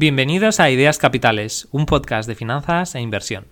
Bienvenidos 0.00 0.60
a 0.60 0.70
Ideas 0.70 0.96
Capitales, 0.96 1.68
un 1.72 1.84
podcast 1.84 2.26
de 2.26 2.34
finanzas 2.34 2.94
e 2.94 3.02
inversión. 3.02 3.44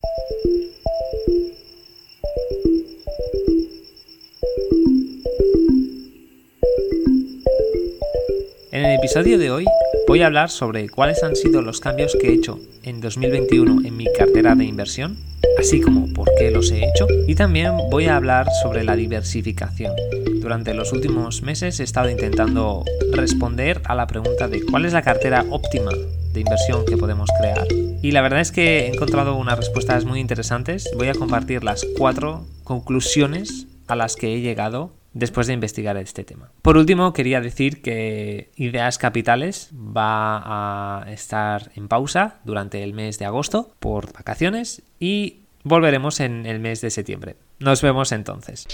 En 8.72 8.82
el 8.82 8.98
episodio 8.98 9.36
de 9.36 9.50
hoy 9.50 9.66
voy 10.06 10.22
a 10.22 10.26
hablar 10.28 10.48
sobre 10.48 10.88
cuáles 10.88 11.22
han 11.22 11.36
sido 11.36 11.60
los 11.60 11.80
cambios 11.80 12.16
que 12.18 12.28
he 12.28 12.32
hecho 12.32 12.58
en 12.82 13.02
2021 13.02 13.86
en 13.86 13.94
mi 13.98 14.10
cartera 14.10 14.54
de 14.54 14.64
inversión, 14.64 15.18
así 15.58 15.82
como 15.82 16.10
por 16.14 16.30
qué 16.38 16.50
los 16.50 16.70
he 16.70 16.78
hecho, 16.78 17.06
y 17.26 17.34
también 17.34 17.72
voy 17.90 18.06
a 18.06 18.16
hablar 18.16 18.46
sobre 18.62 18.84
la 18.84 18.96
diversificación. 18.96 19.92
Durante 20.40 20.72
los 20.72 20.94
últimos 20.94 21.42
meses 21.42 21.78
he 21.78 21.84
estado 21.84 22.08
intentando 22.08 22.86
responder 23.12 23.82
a 23.84 23.94
la 23.94 24.06
pregunta 24.06 24.48
de 24.48 24.64
cuál 24.64 24.86
es 24.86 24.94
la 24.94 25.02
cartera 25.02 25.44
óptima 25.50 25.90
de 26.32 26.40
inversión 26.40 26.84
que 26.84 26.96
podemos 26.96 27.30
crear. 27.38 27.66
Y 28.02 28.12
la 28.12 28.22
verdad 28.22 28.40
es 28.40 28.52
que 28.52 28.80
he 28.80 28.88
encontrado 28.88 29.34
unas 29.36 29.56
respuestas 29.56 30.04
muy 30.04 30.20
interesantes. 30.20 30.88
Voy 30.96 31.08
a 31.08 31.14
compartir 31.14 31.64
las 31.64 31.86
cuatro 31.96 32.46
conclusiones 32.64 33.66
a 33.86 33.96
las 33.96 34.16
que 34.16 34.34
he 34.34 34.40
llegado 34.40 34.92
después 35.14 35.46
de 35.46 35.54
investigar 35.54 35.96
este 35.96 36.24
tema. 36.24 36.50
Por 36.62 36.76
último, 36.76 37.12
quería 37.12 37.40
decir 37.40 37.82
que 37.82 38.50
Ideas 38.56 38.98
Capitales 38.98 39.70
va 39.74 41.02
a 41.02 41.12
estar 41.12 41.72
en 41.74 41.88
pausa 41.88 42.36
durante 42.44 42.82
el 42.84 42.92
mes 42.92 43.18
de 43.18 43.24
agosto 43.24 43.74
por 43.80 44.12
vacaciones 44.12 44.82
y 45.00 45.40
volveremos 45.64 46.20
en 46.20 46.46
el 46.46 46.60
mes 46.60 46.80
de 46.80 46.90
septiembre. 46.90 47.36
Nos 47.58 47.82
vemos 47.82 48.12
entonces. 48.12 48.66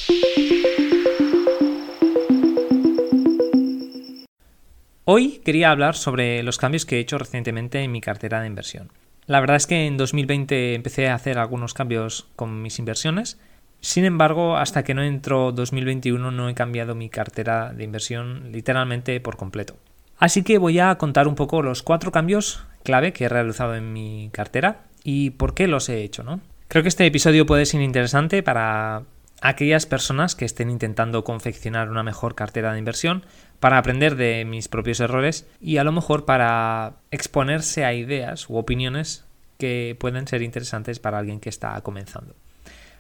Hoy 5.06 5.42
quería 5.44 5.70
hablar 5.70 5.96
sobre 5.96 6.42
los 6.42 6.56
cambios 6.56 6.86
que 6.86 6.96
he 6.96 7.00
hecho 7.00 7.18
recientemente 7.18 7.82
en 7.82 7.92
mi 7.92 8.00
cartera 8.00 8.40
de 8.40 8.46
inversión. 8.46 8.90
La 9.26 9.38
verdad 9.40 9.56
es 9.56 9.66
que 9.66 9.86
en 9.86 9.98
2020 9.98 10.74
empecé 10.74 11.08
a 11.08 11.14
hacer 11.14 11.36
algunos 11.36 11.74
cambios 11.74 12.26
con 12.36 12.62
mis 12.62 12.78
inversiones. 12.78 13.38
Sin 13.80 14.06
embargo, 14.06 14.56
hasta 14.56 14.82
que 14.82 14.94
no 14.94 15.02
entró 15.02 15.52
2021 15.52 16.30
no 16.30 16.48
he 16.48 16.54
cambiado 16.54 16.94
mi 16.94 17.10
cartera 17.10 17.74
de 17.74 17.84
inversión 17.84 18.50
literalmente 18.50 19.20
por 19.20 19.36
completo. 19.36 19.76
Así 20.16 20.42
que 20.42 20.56
voy 20.56 20.78
a 20.78 20.94
contar 20.96 21.28
un 21.28 21.34
poco 21.34 21.60
los 21.60 21.82
cuatro 21.82 22.10
cambios 22.10 22.64
clave 22.82 23.12
que 23.12 23.24
he 23.24 23.28
realizado 23.28 23.74
en 23.74 23.92
mi 23.92 24.30
cartera 24.32 24.84
y 25.02 25.30
por 25.30 25.52
qué 25.52 25.66
los 25.66 25.90
he 25.90 26.02
hecho, 26.02 26.22
¿no? 26.22 26.40
Creo 26.68 26.82
que 26.82 26.88
este 26.88 27.04
episodio 27.04 27.44
puede 27.44 27.66
ser 27.66 27.82
interesante 27.82 28.42
para 28.42 29.02
aquellas 29.44 29.84
personas 29.84 30.34
que 30.34 30.46
estén 30.46 30.70
intentando 30.70 31.22
confeccionar 31.22 31.90
una 31.90 32.02
mejor 32.02 32.34
cartera 32.34 32.72
de 32.72 32.78
inversión 32.78 33.26
para 33.60 33.76
aprender 33.76 34.16
de 34.16 34.46
mis 34.46 34.68
propios 34.68 35.00
errores 35.00 35.46
y 35.60 35.76
a 35.76 35.84
lo 35.84 35.92
mejor 35.92 36.24
para 36.24 36.94
exponerse 37.10 37.84
a 37.84 37.92
ideas 37.92 38.48
u 38.48 38.56
opiniones 38.56 39.26
que 39.58 39.96
pueden 40.00 40.26
ser 40.26 40.40
interesantes 40.40 40.98
para 40.98 41.18
alguien 41.18 41.40
que 41.40 41.50
está 41.50 41.78
comenzando. 41.82 42.34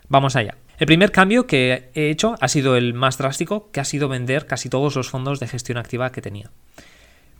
Vamos 0.08 0.36
allá. 0.36 0.56
El 0.78 0.86
primer 0.86 1.12
cambio 1.12 1.46
que 1.46 1.90
he 1.94 2.10
hecho 2.10 2.34
ha 2.38 2.48
sido 2.48 2.76
el 2.76 2.92
más 2.92 3.16
drástico, 3.16 3.70
que 3.70 3.80
ha 3.80 3.84
sido 3.86 4.10
vender 4.10 4.46
casi 4.46 4.68
todos 4.68 4.96
los 4.96 5.08
fondos 5.08 5.40
de 5.40 5.48
gestión 5.48 5.78
activa 5.78 6.12
que 6.12 6.20
tenía. 6.20 6.50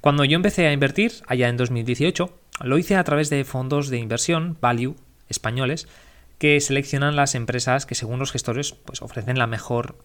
Cuando 0.00 0.25
yo 0.25 0.36
empecé 0.36 0.66
a 0.66 0.72
invertir, 0.72 1.12
allá 1.27 1.50
en 1.50 1.58
2018, 1.58 2.38
lo 2.62 2.78
hice 2.78 2.97
a 2.97 3.05
través 3.05 3.28
de 3.28 3.44
fondos 3.44 3.91
de 3.91 3.98
inversión, 3.98 4.56
value, 4.62 4.97
españoles, 5.28 5.88
que 6.38 6.60
seleccionan 6.60 7.16
las 7.16 7.34
empresas 7.34 7.86
que 7.86 7.94
según 7.94 8.18
los 8.18 8.32
gestores 8.32 8.72
pues, 8.72 9.02
ofrecen 9.02 9.38
la 9.38 9.46
mejor, 9.46 9.96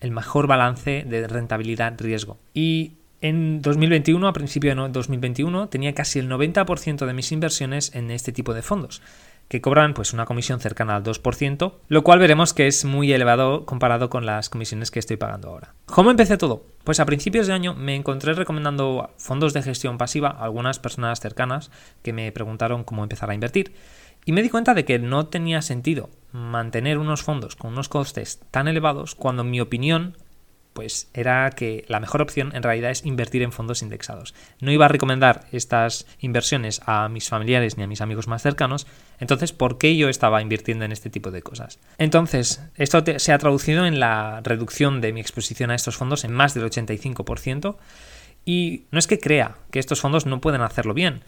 el 0.00 0.10
mejor 0.10 0.46
balance 0.46 1.04
de 1.06 1.26
rentabilidad-riesgo. 1.26 2.38
Y 2.54 2.94
en 3.22 3.62
2021, 3.62 4.26
a 4.26 4.32
principio 4.32 4.74
de 4.74 4.88
2021, 4.88 5.68
tenía 5.68 5.94
casi 5.94 6.18
el 6.18 6.28
90% 6.28 7.06
de 7.06 7.14
mis 7.14 7.30
inversiones 7.30 7.94
en 7.94 8.10
este 8.10 8.32
tipo 8.32 8.52
de 8.52 8.62
fondos, 8.62 9.00
que 9.46 9.60
cobran 9.60 9.94
pues 9.94 10.12
una 10.12 10.24
comisión 10.24 10.58
cercana 10.58 10.96
al 10.96 11.04
2%, 11.04 11.74
lo 11.86 12.02
cual 12.02 12.18
veremos 12.18 12.52
que 12.52 12.66
es 12.66 12.84
muy 12.84 13.12
elevado 13.12 13.64
comparado 13.64 14.10
con 14.10 14.26
las 14.26 14.48
comisiones 14.48 14.90
que 14.90 14.98
estoy 14.98 15.18
pagando 15.18 15.50
ahora. 15.50 15.72
¿Cómo 15.86 16.10
empecé 16.10 16.36
todo? 16.36 16.66
Pues 16.82 16.98
a 16.98 17.06
principios 17.06 17.46
de 17.46 17.52
año 17.52 17.74
me 17.74 17.94
encontré 17.94 18.34
recomendando 18.34 19.10
fondos 19.18 19.52
de 19.52 19.62
gestión 19.62 19.98
pasiva 19.98 20.30
a 20.30 20.42
algunas 20.44 20.80
personas 20.80 21.20
cercanas 21.20 21.70
que 22.02 22.12
me 22.12 22.32
preguntaron 22.32 22.82
cómo 22.82 23.04
empezar 23.04 23.30
a 23.30 23.34
invertir. 23.34 23.72
Y 24.24 24.32
me 24.32 24.42
di 24.42 24.50
cuenta 24.50 24.74
de 24.74 24.84
que 24.84 24.98
no 24.98 25.26
tenía 25.26 25.62
sentido 25.62 26.10
mantener 26.32 26.98
unos 26.98 27.22
fondos 27.22 27.56
con 27.56 27.72
unos 27.72 27.88
costes 27.88 28.40
tan 28.50 28.68
elevados 28.68 29.14
cuando 29.14 29.42
en 29.42 29.50
mi 29.50 29.60
opinión 29.60 30.16
pues 30.72 31.10
era 31.12 31.50
que 31.50 31.84
la 31.88 32.00
mejor 32.00 32.22
opción 32.22 32.50
en 32.54 32.62
realidad 32.62 32.90
es 32.90 33.04
invertir 33.04 33.42
en 33.42 33.52
fondos 33.52 33.82
indexados. 33.82 34.34
No 34.60 34.72
iba 34.72 34.86
a 34.86 34.88
recomendar 34.88 35.46
estas 35.52 36.06
inversiones 36.18 36.80
a 36.86 37.08
mis 37.08 37.28
familiares 37.28 37.76
ni 37.76 37.84
a 37.84 37.86
mis 37.86 38.00
amigos 38.00 38.26
más 38.26 38.42
cercanos, 38.42 38.86
entonces 39.18 39.52
¿por 39.52 39.78
qué 39.78 39.96
yo 39.96 40.08
estaba 40.08 40.40
invirtiendo 40.40 40.84
en 40.84 40.92
este 40.92 41.10
tipo 41.10 41.30
de 41.30 41.42
cosas? 41.42 41.78
Entonces, 41.98 42.62
esto 42.76 43.04
se 43.18 43.32
ha 43.32 43.38
traducido 43.38 43.86
en 43.86 44.00
la 44.00 44.40
reducción 44.42 45.00
de 45.00 45.12
mi 45.12 45.20
exposición 45.20 45.70
a 45.70 45.74
estos 45.74 45.96
fondos 45.96 46.24
en 46.24 46.32
más 46.32 46.54
del 46.54 46.64
85%, 46.64 47.76
y 48.44 48.86
no 48.90 48.98
es 48.98 49.06
que 49.06 49.20
crea 49.20 49.56
que 49.70 49.78
estos 49.78 50.00
fondos 50.00 50.26
no 50.26 50.40
pueden 50.40 50.62
hacerlo 50.62 50.94
bien, 50.94 51.22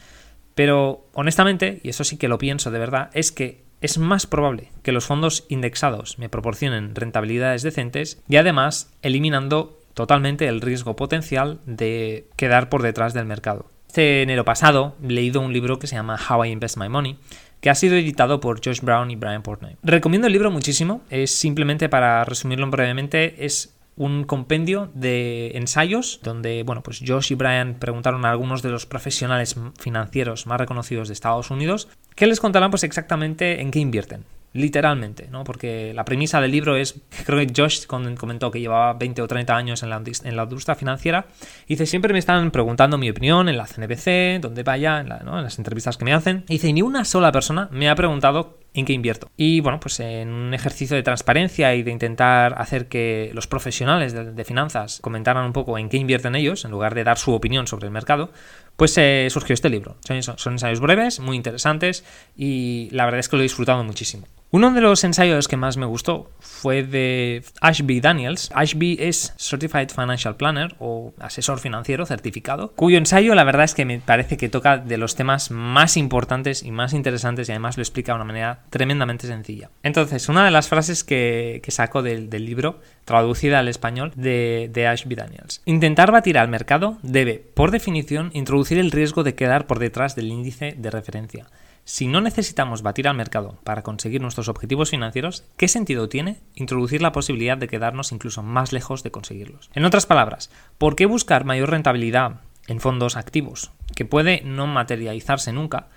pero 0.55 1.07
honestamente, 1.15 1.81
y 1.83 1.89
eso 1.89 2.05
sí 2.05 2.17
que 2.17 2.29
lo 2.29 2.39
pienso 2.39 2.71
de 2.71 2.79
verdad, 2.79 3.11
es 3.13 3.33
que 3.33 3.65
es 3.81 3.99
más 3.99 4.27
probable 4.27 4.71
que 4.83 4.93
los 4.93 5.05
fondos 5.05 5.45
indexados 5.49 6.19
me 6.19 6.29
proporcionen 6.29 6.95
rentabilidades 6.95 7.63
decentes 7.63 8.23
y 8.29 8.37
además 8.37 8.93
eliminando 9.03 9.79
totalmente 9.93 10.49
el 10.49 10.61
riesgo 10.61 10.97
potencial 10.97 11.61
de 11.67 12.27
quedar 12.37 12.69
por 12.69 12.83
detrás 12.83 13.15
del 13.15 13.27
mercado. 13.27 13.67
Este 13.87 14.23
enero 14.23 14.45
pasado 14.45 14.97
he 15.05 15.13
leído 15.13 15.41
un 15.41 15.53
libro 15.53 15.79
que 15.79 15.87
se 15.87 15.97
llama 15.97 16.19
How 16.19 16.47
I 16.47 16.51
Invest 16.51 16.79
My 16.79 16.89
Money, 16.89 17.19
que 17.61 17.71
ha 17.71 17.75
sido 17.75 17.97
editado 17.97 18.41
por 18.41 18.65
Josh 18.65 18.81
Brown 18.81 19.11
y 19.11 19.17
Brian 19.17 19.43
Portnoy. 19.43 19.77
Recomiendo 19.83 20.27
el 20.27 20.33
libro 20.33 20.51
muchísimo, 20.51 21.03
es 21.11 21.31
simplemente 21.31 21.89
para 21.89 22.25
resumirlo 22.25 22.67
brevemente, 22.69 23.45
es 23.45 23.74
un 23.97 24.25
compendio 24.25 24.91
de 24.94 25.53
ensayos 25.55 26.21
donde, 26.22 26.62
bueno, 26.65 26.82
pues 26.82 27.03
Josh 27.06 27.32
y 27.32 27.34
Brian 27.34 27.75
preguntaron 27.75 28.25
a 28.25 28.31
algunos 28.31 28.62
de 28.62 28.71
los 28.71 28.87
profesionales 28.87 29.56
financieros 29.78 30.47
más 30.47 30.59
reconocidos 30.59 31.09
de 31.09 31.15
Estados 31.15 31.50
Unidos 31.50 31.88
que 32.15 32.27
les 32.27 32.41
contarán 32.41 32.71
pues 32.71 32.84
exactamente 32.84 33.60
en 33.60 33.71
qué 33.71 33.78
invierten 33.78 34.25
literalmente, 34.55 35.28
¿no? 35.31 35.44
Porque 35.44 35.93
la 35.94 36.05
premisa 36.05 36.41
del 36.41 36.53
libro 36.53 36.77
es, 36.77 37.00
creo 37.27 37.44
que 37.44 37.53
Josh 37.55 37.87
comentó 37.87 38.50
que 38.50 38.60
llevaba 38.60 38.94
20 38.94 39.21
o 39.21 39.27
30 39.27 39.55
años 39.55 39.82
en 39.82 39.91
la, 39.91 39.97
en 39.97 40.37
la 40.37 40.43
industria 40.44 40.76
financiera, 40.76 41.26
y 41.66 41.75
dice, 41.75 41.87
siempre 41.87 42.12
me 42.12 42.21
están 42.21 42.53
preguntando 42.53 42.97
mi 42.97 43.11
opinión 43.11 43.49
en 43.49 43.56
la 43.56 43.66
CNBC, 43.66 44.41
donde 44.41 44.62
vaya, 44.62 45.00
en, 45.00 45.11
en 45.11 45.43
las 45.43 45.59
entrevistas 45.59 45.97
que 45.97 46.05
me 46.05 46.15
hacen, 46.15 46.44
y 46.49 46.55
dice, 46.55 46.72
ni 46.72 46.82
una 46.82 47.05
sola 47.05 47.32
persona 47.32 47.69
me 47.72 47.91
ha 47.91 47.97
preguntado 47.97 48.61
en 48.75 48.85
qué 48.85 48.93
invierto. 48.93 49.31
Y 49.37 49.61
bueno, 49.61 49.81
pues 49.81 50.01
en 50.01 50.29
un 50.29 50.53
ejercicio 50.53 50.97
de 50.97 51.03
transparencia 51.03 51.75
y 51.75 51.83
de 51.83 51.93
intentar 51.93 52.61
hacer 52.61 52.89
que 52.89 53.31
los 53.33 53.47
profesionales 53.47 54.12
de, 54.12 54.45
finanzas 54.45 54.99
comentaran 55.01 55.47
un 55.47 55.53
poco 55.53 55.79
en 55.79 55.89
qué 55.89 55.97
invierten 55.97 56.35
ellos, 56.35 56.65
en 56.65 56.73
lugar 56.73 56.95
de 56.95 57.05
dar 57.05 57.17
su 57.17 57.33
opinión 57.33 57.67
sobre 57.67 57.87
el 57.87 57.93
mercado, 57.93 58.31
pues 58.77 58.99
eh, 58.99 59.29
surgió 59.31 59.55
este 59.55 59.71
libro. 59.71 59.97
son 60.37 60.53
ensayos 60.53 60.81
breves, 60.81 61.21
muy 61.21 61.37
interesantes 61.37 62.05
y 62.37 62.89
la 62.91 63.05
verdad 63.05 63.21
es 63.21 63.29
que 63.29 63.37
lo 63.37 63.43
he 63.43 63.45
disfrutado 63.45 63.83
muchísimo. 63.85 64.27
Uno 64.50 64.71
de 64.71 64.81
los 64.81 65.03
ensayos 65.03 65.49
que 65.49 65.56
más 65.56 65.77
me 65.77 65.87
gustó 65.87 66.31
fue 66.38 66.84
de 66.84 67.43
Ashby 67.60 68.00
Daniels. 68.00 68.50
Ashby 68.55 68.97
es 69.00 69.34
Certified 69.37 69.88
Financial 69.88 70.37
Planner 70.37 70.77
o 70.78 71.12
asesor 71.19 71.59
financiero 71.59 72.06
certificado, 72.06 72.72
cuyo 72.77 72.99
ensayo 72.99 73.34
la 73.34 73.43
verdad 73.43 73.65
es 73.65 73.75
que 73.75 73.84
me 73.84 73.99
parece 73.99 74.37
que 74.37 74.49
toca 74.49 74.78
de 74.78 74.97
los 74.97 75.16
temas 75.16 75.50
más 75.50 75.97
importantes 75.97 76.62
y 76.62 76.71
más 76.71 76.93
interesantes 76.93 77.49
y 77.49 77.53
además 77.53 77.77
lo 77.77 77.82
explica 77.82 78.12
de 78.12 78.16
una 78.16 78.25
manera 78.25 78.60
tremendamente 78.71 79.27
sencilla. 79.27 79.71
Entonces, 79.82 80.28
una 80.28 80.44
de 80.44 80.53
las 80.53 80.69
frases 80.69 81.03
que, 81.03 81.61
saco 81.69 82.03
del, 82.03 82.31
libro, 82.31 82.81
traducida 83.05 83.59
al 83.59 83.69
español, 83.69 84.12
de, 84.15 84.87
Ashby 84.88 85.16
Daniels. 85.16 85.62
Intentar 85.65 86.12
batir 86.12 86.38
al 86.38 86.49
mercado 86.49 86.99
debe, 87.03 87.43
por 87.55 87.72
definición, 87.72 88.31
introducir 88.34 88.78
el 88.78 88.93
riesgo 88.93 89.25
de 89.25 89.34
quedar 89.34 89.66
por 89.66 89.81
detrás 89.81 90.15
del 90.15 90.28
índice 90.28 90.76
de 90.78 90.91
referencia. 90.91 91.47
Si 91.87 92.07
no 92.09 92.23
necesitamos 92.23 92.81
batir 92.81 93.09
al 93.09 93.17
mercado 93.17 93.59
para 93.63 93.83
conseguir 93.83 94.23
nuestros 94.23 94.49
objetivos 94.49 94.89
financieros, 94.89 95.45
¿qué 95.59 95.69
sentido 95.69 96.09
tiene 96.09 96.39
introducir 96.55 97.03
la 97.03 97.13
posibilidad 97.13 97.59
de 97.59 97.69
quedarnos 97.69 98.11
incluso 98.11 98.43
más 98.43 98.73
lejos 98.73 99.03
de 99.03 99.11
conseguirlos? 99.11 99.71
En 99.75 99.85
otras 99.85 100.07
palabras, 100.07 100.51
¿por 100.79 100.97
qué 100.97 101.05
buscar 101.05 101.45
mayor 101.45 101.71
rentabilidad 101.71 102.41
en 102.69 102.81
fondos 102.81 103.19
activos, 103.19 103.71
que 103.95 104.07
puede 104.07 104.41
no 104.47 104.67
materializarse 104.67 105.53
nunca, 105.53 105.89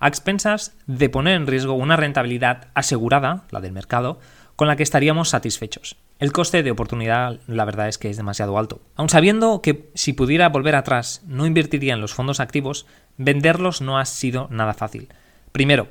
a 0.00 0.08
expensas 0.08 0.76
de 0.88 1.08
poner 1.08 1.36
en 1.36 1.46
riesgo 1.46 1.74
una 1.74 1.96
rentabilidad 1.96 2.66
asegurada, 2.74 3.44
la 3.50 3.60
del 3.60 3.72
mercado, 3.72 4.18
con 4.56 4.66
la 4.66 4.74
que 4.74 4.82
estaríamos 4.82 5.28
satisfechos. 5.28 5.96
El 6.18 6.32
coste 6.32 6.64
de 6.64 6.72
oportunidad, 6.72 7.38
la 7.46 7.64
verdad 7.64 7.88
es 7.88 7.98
que 7.98 8.10
es 8.10 8.16
demasiado 8.16 8.58
alto. 8.58 8.80
Aun 8.96 9.10
sabiendo 9.10 9.62
que 9.62 9.90
si 9.94 10.12
pudiera 10.12 10.48
volver 10.48 10.74
atrás 10.74 11.22
no 11.26 11.46
invertiría 11.46 11.94
en 11.94 12.00
los 12.00 12.14
fondos 12.14 12.40
activos, 12.40 12.86
venderlos 13.16 13.80
no 13.80 13.98
ha 13.98 14.04
sido 14.06 14.48
nada 14.50 14.74
fácil. 14.74 15.08
Primero, 15.56 15.88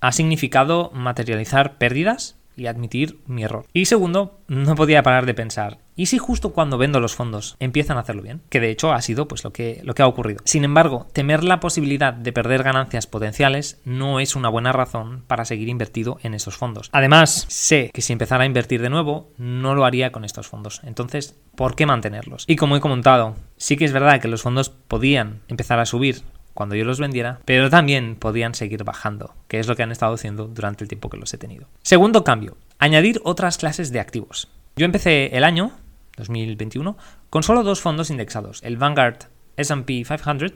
ha 0.00 0.12
significado 0.12 0.92
materializar 0.94 1.76
pérdidas 1.76 2.36
y 2.54 2.68
admitir 2.68 3.18
mi 3.26 3.42
error. 3.42 3.66
Y 3.72 3.86
segundo, 3.86 4.38
no 4.46 4.76
podía 4.76 5.02
parar 5.02 5.26
de 5.26 5.34
pensar, 5.34 5.78
¿y 5.96 6.06
si 6.06 6.18
justo 6.18 6.52
cuando 6.52 6.78
vendo 6.78 7.00
los 7.00 7.16
fondos 7.16 7.56
empiezan 7.58 7.96
a 7.96 8.02
hacerlo 8.02 8.22
bien? 8.22 8.42
Que 8.48 8.60
de 8.60 8.70
hecho 8.70 8.92
ha 8.92 9.02
sido 9.02 9.26
pues 9.26 9.42
lo 9.42 9.52
que, 9.52 9.80
lo 9.82 9.94
que 9.94 10.02
ha 10.02 10.06
ocurrido. 10.06 10.38
Sin 10.44 10.62
embargo, 10.62 11.08
temer 11.12 11.42
la 11.42 11.58
posibilidad 11.58 12.12
de 12.12 12.32
perder 12.32 12.62
ganancias 12.62 13.08
potenciales 13.08 13.80
no 13.84 14.20
es 14.20 14.36
una 14.36 14.50
buena 14.50 14.70
razón 14.70 15.24
para 15.26 15.44
seguir 15.44 15.68
invertido 15.68 16.20
en 16.22 16.34
esos 16.34 16.56
fondos. 16.56 16.88
Además, 16.92 17.44
sé 17.48 17.90
que 17.92 18.02
si 18.02 18.12
empezara 18.12 18.44
a 18.44 18.46
invertir 18.46 18.80
de 18.80 18.90
nuevo, 18.90 19.32
no 19.36 19.74
lo 19.74 19.84
haría 19.84 20.12
con 20.12 20.24
estos 20.24 20.46
fondos. 20.46 20.80
Entonces, 20.84 21.34
¿por 21.56 21.74
qué 21.74 21.86
mantenerlos? 21.86 22.44
Y 22.46 22.54
como 22.54 22.76
he 22.76 22.80
comentado, 22.80 23.34
sí 23.56 23.76
que 23.76 23.84
es 23.84 23.92
verdad 23.92 24.20
que 24.20 24.28
los 24.28 24.42
fondos 24.42 24.70
podían 24.70 25.40
empezar 25.48 25.80
a 25.80 25.86
subir 25.86 26.22
cuando 26.58 26.74
yo 26.74 26.84
los 26.84 26.98
vendiera, 26.98 27.38
pero 27.44 27.70
también 27.70 28.16
podían 28.16 28.52
seguir 28.52 28.82
bajando, 28.82 29.32
que 29.46 29.60
es 29.60 29.68
lo 29.68 29.76
que 29.76 29.84
han 29.84 29.92
estado 29.92 30.14
haciendo 30.14 30.48
durante 30.48 30.82
el 30.82 30.88
tiempo 30.88 31.08
que 31.08 31.16
los 31.16 31.32
he 31.32 31.38
tenido. 31.38 31.68
Segundo 31.84 32.24
cambio, 32.24 32.56
añadir 32.80 33.20
otras 33.22 33.58
clases 33.58 33.92
de 33.92 34.00
activos. 34.00 34.48
Yo 34.74 34.84
empecé 34.84 35.36
el 35.36 35.44
año 35.44 35.70
2021 36.16 36.96
con 37.30 37.44
solo 37.44 37.62
dos 37.62 37.80
fondos 37.80 38.10
indexados, 38.10 38.60
el 38.64 38.76
Vanguard 38.76 39.18
S&P 39.56 40.02
500, 40.02 40.54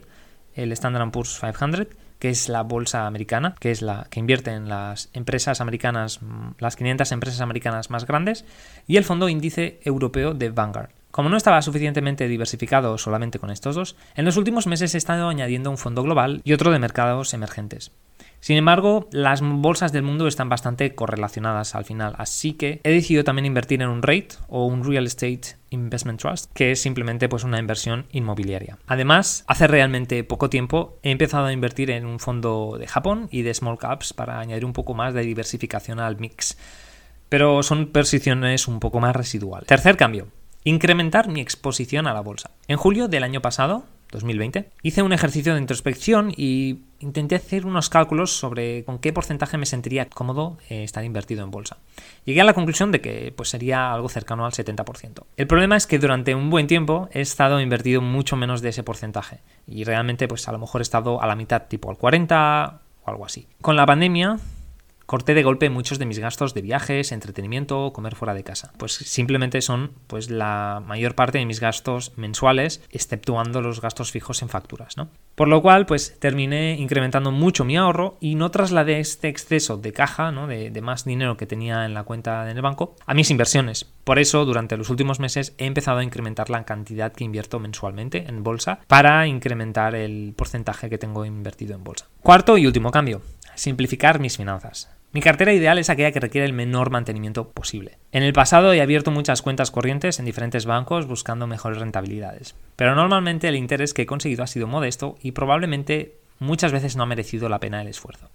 el 0.55 0.73
Standard 0.73 1.09
Poor's 1.13 1.39
500, 1.39 1.87
que 2.19 2.31
es 2.31 2.49
la 2.49 2.65
bolsa 2.65 3.07
americana, 3.07 3.55
que 3.61 3.71
es 3.71 3.81
la 3.81 4.09
que 4.11 4.19
invierte 4.19 4.51
en 4.51 4.69
las 4.69 5.09
empresas 5.13 5.61
americanas, 5.61 6.19
las 6.59 6.75
500 6.75 7.13
empresas 7.13 7.41
americanas 7.41 7.91
más 7.91 8.07
grandes, 8.07 8.45
y 8.89 8.97
el 8.97 9.05
fondo 9.05 9.29
índice 9.29 9.79
europeo 9.85 10.35
de 10.35 10.51
Vanguard. 10.51 10.91
Como 11.13 11.29
no 11.29 11.37
estaba 11.37 11.61
suficientemente 11.61 12.27
diversificado 12.27 12.97
solamente 12.97 13.39
con 13.39 13.51
estos 13.51 13.75
dos, 13.75 13.97
en 14.17 14.25
los 14.25 14.39
últimos 14.39 14.67
meses 14.67 14.95
he 14.95 14.99
estado 14.99 15.29
añadiendo 15.29 15.71
un 15.71 15.77
fondo 15.77 16.03
global 16.03 16.41
y 16.43 16.55
otro 16.55 16.73
de 16.73 16.79
mercados 16.79 17.35
emergentes. 17.35 17.93
Sin 18.41 18.57
embargo, 18.57 19.09
las 19.13 19.43
bolsas 19.43 19.93
del 19.93 20.05
mundo 20.05 20.27
están 20.27 20.49
bastante 20.49 20.95
correlacionadas 20.95 21.75
al 21.75 21.85
final, 21.85 22.15
así 22.17 22.55
que 22.55 22.81
he 22.83 22.91
decidido 22.91 23.25
también 23.25 23.45
invertir 23.45 23.83
en 23.83 23.91
un 23.91 24.03
REIT 24.03 24.33
o 24.49 24.65
un 24.65 24.85
Real 24.85 25.05
Estate 25.05 25.43
Investment 25.69 26.19
Trust, 26.19 26.51
que 26.55 26.73
es 26.73 26.81
simplemente 26.81 27.29
pues 27.29 27.45
una 27.45 27.59
inversión 27.59 28.07
inmobiliaria. 28.11 28.79
Además, 28.87 29.45
hace 29.47 29.67
realmente 29.67 30.25
poco 30.25 30.49
tiempo 30.49 30.99
he 31.03 31.11
empezado 31.11 31.45
a 31.45 31.53
invertir 31.53 31.91
en 31.91 32.07
un 32.07 32.21
fondo 32.21 32.79
de 32.81 32.87
Japón 32.87 33.29
y 33.31 33.43
de 33.43 33.53
small 33.53 33.79
caps 33.79 34.15
para 34.15 34.41
añadir 34.41 34.65
un 34.65 34.73
poco 34.73 34.95
más 34.95 35.13
de 35.13 35.23
diversificación 35.23 36.01
al 36.01 36.19
mix. 36.19 36.57
Pero 37.29 37.63
son 37.63 37.93
posiciones 37.93 38.67
un 38.67 38.81
poco 38.81 38.99
más 38.99 39.15
residuales. 39.15 39.69
Tercer 39.69 39.97
cambio, 39.97 40.27
incrementar 40.65 41.29
mi 41.29 41.41
exposición 41.41 42.07
a 42.07 42.15
la 42.15 42.21
bolsa. 42.21 42.51
En 42.69 42.77
julio 42.77 43.09
del 43.09 43.25
año 43.25 43.43
pasado, 43.43 43.85
2020, 44.13 44.71
hice 44.83 45.03
un 45.03 45.13
ejercicio 45.13 45.55
de 45.55 45.61
introspección 45.61 46.33
y 46.37 46.83
intenté 47.01 47.35
hacer 47.35 47.67
unos 47.67 47.89
cálculos 47.89 48.31
sobre 48.31 48.85
con 48.85 48.99
qué 48.99 49.13
porcentaje 49.13 49.57
me 49.57 49.67
sentiría 49.67 50.09
cómodo 50.09 50.59
eh, 50.69 50.85
estar 50.85 51.03
invertido 51.05 51.43
en 51.43 51.51
bolsa. 51.51 51.79
Llegué 52.25 52.43
a 52.43 52.45
la 52.45 52.53
conclusión 52.53 52.93
de 52.93 53.01
que 53.01 53.33
pues, 53.35 53.49
sería 53.49 53.93
algo 53.93 54.09
cercano 54.09 54.47
al 54.47 54.53
70%. 54.53 55.25
El 55.37 55.47
problema 55.47 55.77
es 55.77 55.87
que 55.87 55.99
durante 55.99 56.35
un 56.35 56.51
buen 56.51 56.67
tiempo 56.67 57.09
he 57.13 57.23
estado 57.23 57.61
invertido 57.61 58.03
mucho 58.03 58.37
menos 58.37 58.61
de 58.61 58.69
ese 58.69 58.83
porcentaje 58.83 59.41
y 59.67 59.85
realmente 59.85 60.29
pues 60.29 60.47
a 60.47 60.53
lo 60.53 60.59
mejor 60.59 60.81
he 60.81 60.85
estado 60.85 61.21
a 61.23 61.27
la 61.27 61.35
mitad, 61.35 61.63
tipo 61.63 61.91
al 61.91 61.97
40 61.97 62.81
o 63.05 63.11
algo 63.11 63.25
así. 63.25 63.49
Con 63.63 63.77
la 63.77 63.87
pandemia 63.87 64.39
corté 65.13 65.35
de 65.35 65.43
golpe 65.43 65.69
muchos 65.69 65.99
de 65.99 66.07
mis 66.07 66.19
gastos 66.19 66.55
de 66.55 66.63
viajes, 66.63 67.13
entretenimiento, 67.13 67.93
comer 67.93 68.15
fuera 68.15 68.33
de 68.33 68.45
casa. 68.45 68.73
Pues 68.79 68.95
simplemente 68.95 69.61
son 69.61 69.93
pues 70.07 70.31
la 70.31 70.83
mayor 70.87 71.15
parte 71.15 71.37
de 71.37 71.45
mis 71.45 71.61
gastos 71.61 72.13
mensuales, 72.17 72.83
exceptuando 72.89 73.61
los 73.61 73.83
gastos 73.83 74.11
fijos 74.11 74.41
en 74.41 74.49
facturas, 74.49 74.97
¿no? 74.97 75.11
Por 75.35 75.49
lo 75.49 75.61
cual, 75.61 75.85
pues 75.85 76.19
terminé 76.19 76.79
incrementando 76.79 77.31
mucho 77.31 77.67
mi 77.67 77.77
ahorro 77.77 78.17
y 78.21 78.37
no 78.37 78.51
trasladé 78.51 79.01
este 79.01 79.29
exceso 79.29 79.77
de 79.77 79.93
caja, 79.93 80.33
¿no? 80.33 80.47
de 80.47 80.81
más 80.81 81.05
dinero 81.05 81.37
que 81.37 81.45
tenía 81.45 81.85
en 81.85 81.93
la 81.93 82.05
cuenta 82.05 82.51
en 82.51 82.57
el 82.57 82.63
banco, 82.63 82.97
a 83.05 83.13
mis 83.13 83.31
inversiones. 83.31 83.85
Por 84.05 84.19
eso, 84.19 84.47
durante 84.47 84.79
los 84.79 84.89
últimos 84.89 85.21
meses 85.21 85.55
he 85.59 85.67
empezado 85.67 85.99
a 85.99 86.05
incrementar 86.05 86.49
la 86.49 86.65
cantidad 86.65 87.13
que 87.13 87.25
invierto 87.25 87.59
mensualmente 87.59 88.25
en 88.29 88.43
bolsa 88.43 88.81
para 88.87 89.27
incrementar 89.27 89.95
el 89.95 90.33
porcentaje 90.35 90.89
que 90.89 90.97
tengo 90.97 91.27
invertido 91.27 91.75
en 91.75 91.85
bolsa. 91.85 92.07
Cuarto 92.23 92.57
y 92.57 92.67
último 92.67 92.91
cambio, 92.91 93.21
simplificar 93.55 94.19
mis 94.19 94.39
finanzas. 94.39 94.89
Mi 95.15 95.21
cartera 95.21 95.53
ideal 95.53 95.77
es 95.77 95.91
aquella 95.91 96.11
que 96.11 96.21
requiere 96.21 96.47
el 96.47 96.55
menor 96.55 96.89
mantenimiento 96.89 97.51
posible. 97.51 97.99
En 98.13 98.23
el 98.23 98.33
pasado 98.33 98.73
he 98.73 98.81
abierto 98.81 99.11
muchas 99.11 99.43
cuentas 99.43 99.71
corrientes 99.71 100.19
en 100.19 100.25
diferentes 100.25 100.65
bancos 100.65 101.07
buscando 101.07 101.47
mejores 101.47 101.79
rentabilidades, 101.79 102.55
pero 102.77 102.95
normalmente 102.95 103.47
el 103.47 103.57
interés 103.57 103.93
que 103.93 104.03
he 104.03 104.07
conseguido 104.07 104.43
ha 104.43 104.47
sido 104.47 104.67
modesto 104.67 105.19
y 105.21 105.33
probablemente 105.33 106.17
muchas 106.39 106.73
veces 106.73 106.97
no 106.97 107.03
ha 107.03 107.07
merecido 107.07 107.51
la 107.51 107.61
pena 107.61 107.83
el 107.83 107.89
esfuerzo. 107.89 108.31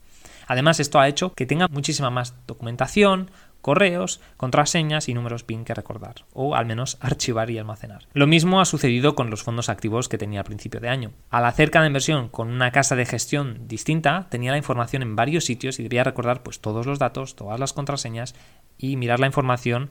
Además, 0.45 0.79
esto 0.79 0.99
ha 0.99 1.07
hecho 1.07 1.33
que 1.33 1.47
tenga 1.47 1.67
muchísima 1.67 2.11
más 2.11 2.35
documentación, 2.45 3.31
correos, 3.61 4.21
contraseñas 4.37 5.09
y 5.09 5.13
números 5.13 5.43
PIN 5.43 5.65
que 5.65 5.73
recordar, 5.73 6.25
o 6.33 6.55
al 6.55 6.65
menos 6.65 6.97
archivar 7.01 7.49
y 7.49 7.57
almacenar. 7.57 8.07
Lo 8.13 8.27
mismo 8.27 8.61
ha 8.61 8.65
sucedido 8.65 9.15
con 9.15 9.29
los 9.29 9.43
fondos 9.43 9.69
activos 9.69 10.09
que 10.09 10.17
tenía 10.17 10.39
al 10.39 10.45
principio 10.45 10.79
de 10.79 10.89
año. 10.89 11.11
Al 11.29 11.45
hacer 11.45 11.71
cada 11.71 11.87
inversión 11.87 12.29
con 12.29 12.49
una 12.49 12.71
casa 12.71 12.95
de 12.95 13.05
gestión 13.05 13.67
distinta, 13.67 14.27
tenía 14.29 14.51
la 14.51 14.57
información 14.57 15.01
en 15.01 15.15
varios 15.15 15.45
sitios 15.45 15.79
y 15.79 15.83
debía 15.83 16.03
recordar 16.03 16.43
pues 16.43 16.59
todos 16.59 16.85
los 16.85 16.99
datos, 16.99 17.35
todas 17.35 17.59
las 17.59 17.73
contraseñas 17.73 18.35
y 18.77 18.95
mirar 18.95 19.19
la 19.19 19.27
información 19.27 19.89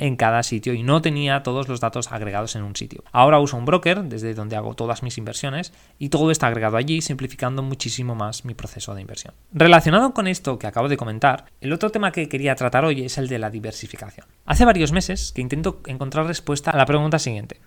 en 0.00 0.16
cada 0.16 0.42
sitio 0.42 0.74
y 0.74 0.82
no 0.82 1.00
tenía 1.00 1.42
todos 1.42 1.68
los 1.68 1.78
datos 1.78 2.10
agregados 2.10 2.56
en 2.56 2.62
un 2.62 2.74
sitio. 2.74 3.04
Ahora 3.12 3.38
uso 3.38 3.56
un 3.56 3.64
broker 3.64 4.02
desde 4.04 4.34
donde 4.34 4.56
hago 4.56 4.74
todas 4.74 5.02
mis 5.02 5.18
inversiones 5.18 5.72
y 5.98 6.08
todo 6.08 6.30
está 6.30 6.48
agregado 6.48 6.76
allí, 6.76 7.00
simplificando 7.02 7.62
muchísimo 7.62 8.14
más 8.14 8.44
mi 8.44 8.54
proceso 8.54 8.94
de 8.94 9.02
inversión. 9.02 9.34
Relacionado 9.52 10.12
con 10.14 10.26
esto 10.26 10.58
que 10.58 10.66
acabo 10.66 10.88
de 10.88 10.96
comentar, 10.96 11.44
el 11.60 11.72
otro 11.72 11.90
tema 11.90 12.12
que 12.12 12.28
quería 12.28 12.56
tratar 12.56 12.84
hoy 12.84 13.04
es 13.04 13.18
el 13.18 13.28
de 13.28 13.38
la 13.38 13.50
diversificación. 13.50 14.26
Hace 14.46 14.64
varios 14.64 14.92
meses 14.92 15.32
que 15.32 15.42
intento 15.42 15.80
encontrar 15.86 16.26
respuesta 16.26 16.70
a 16.70 16.76
la 16.76 16.86
pregunta 16.86 17.18
siguiente. 17.18 17.60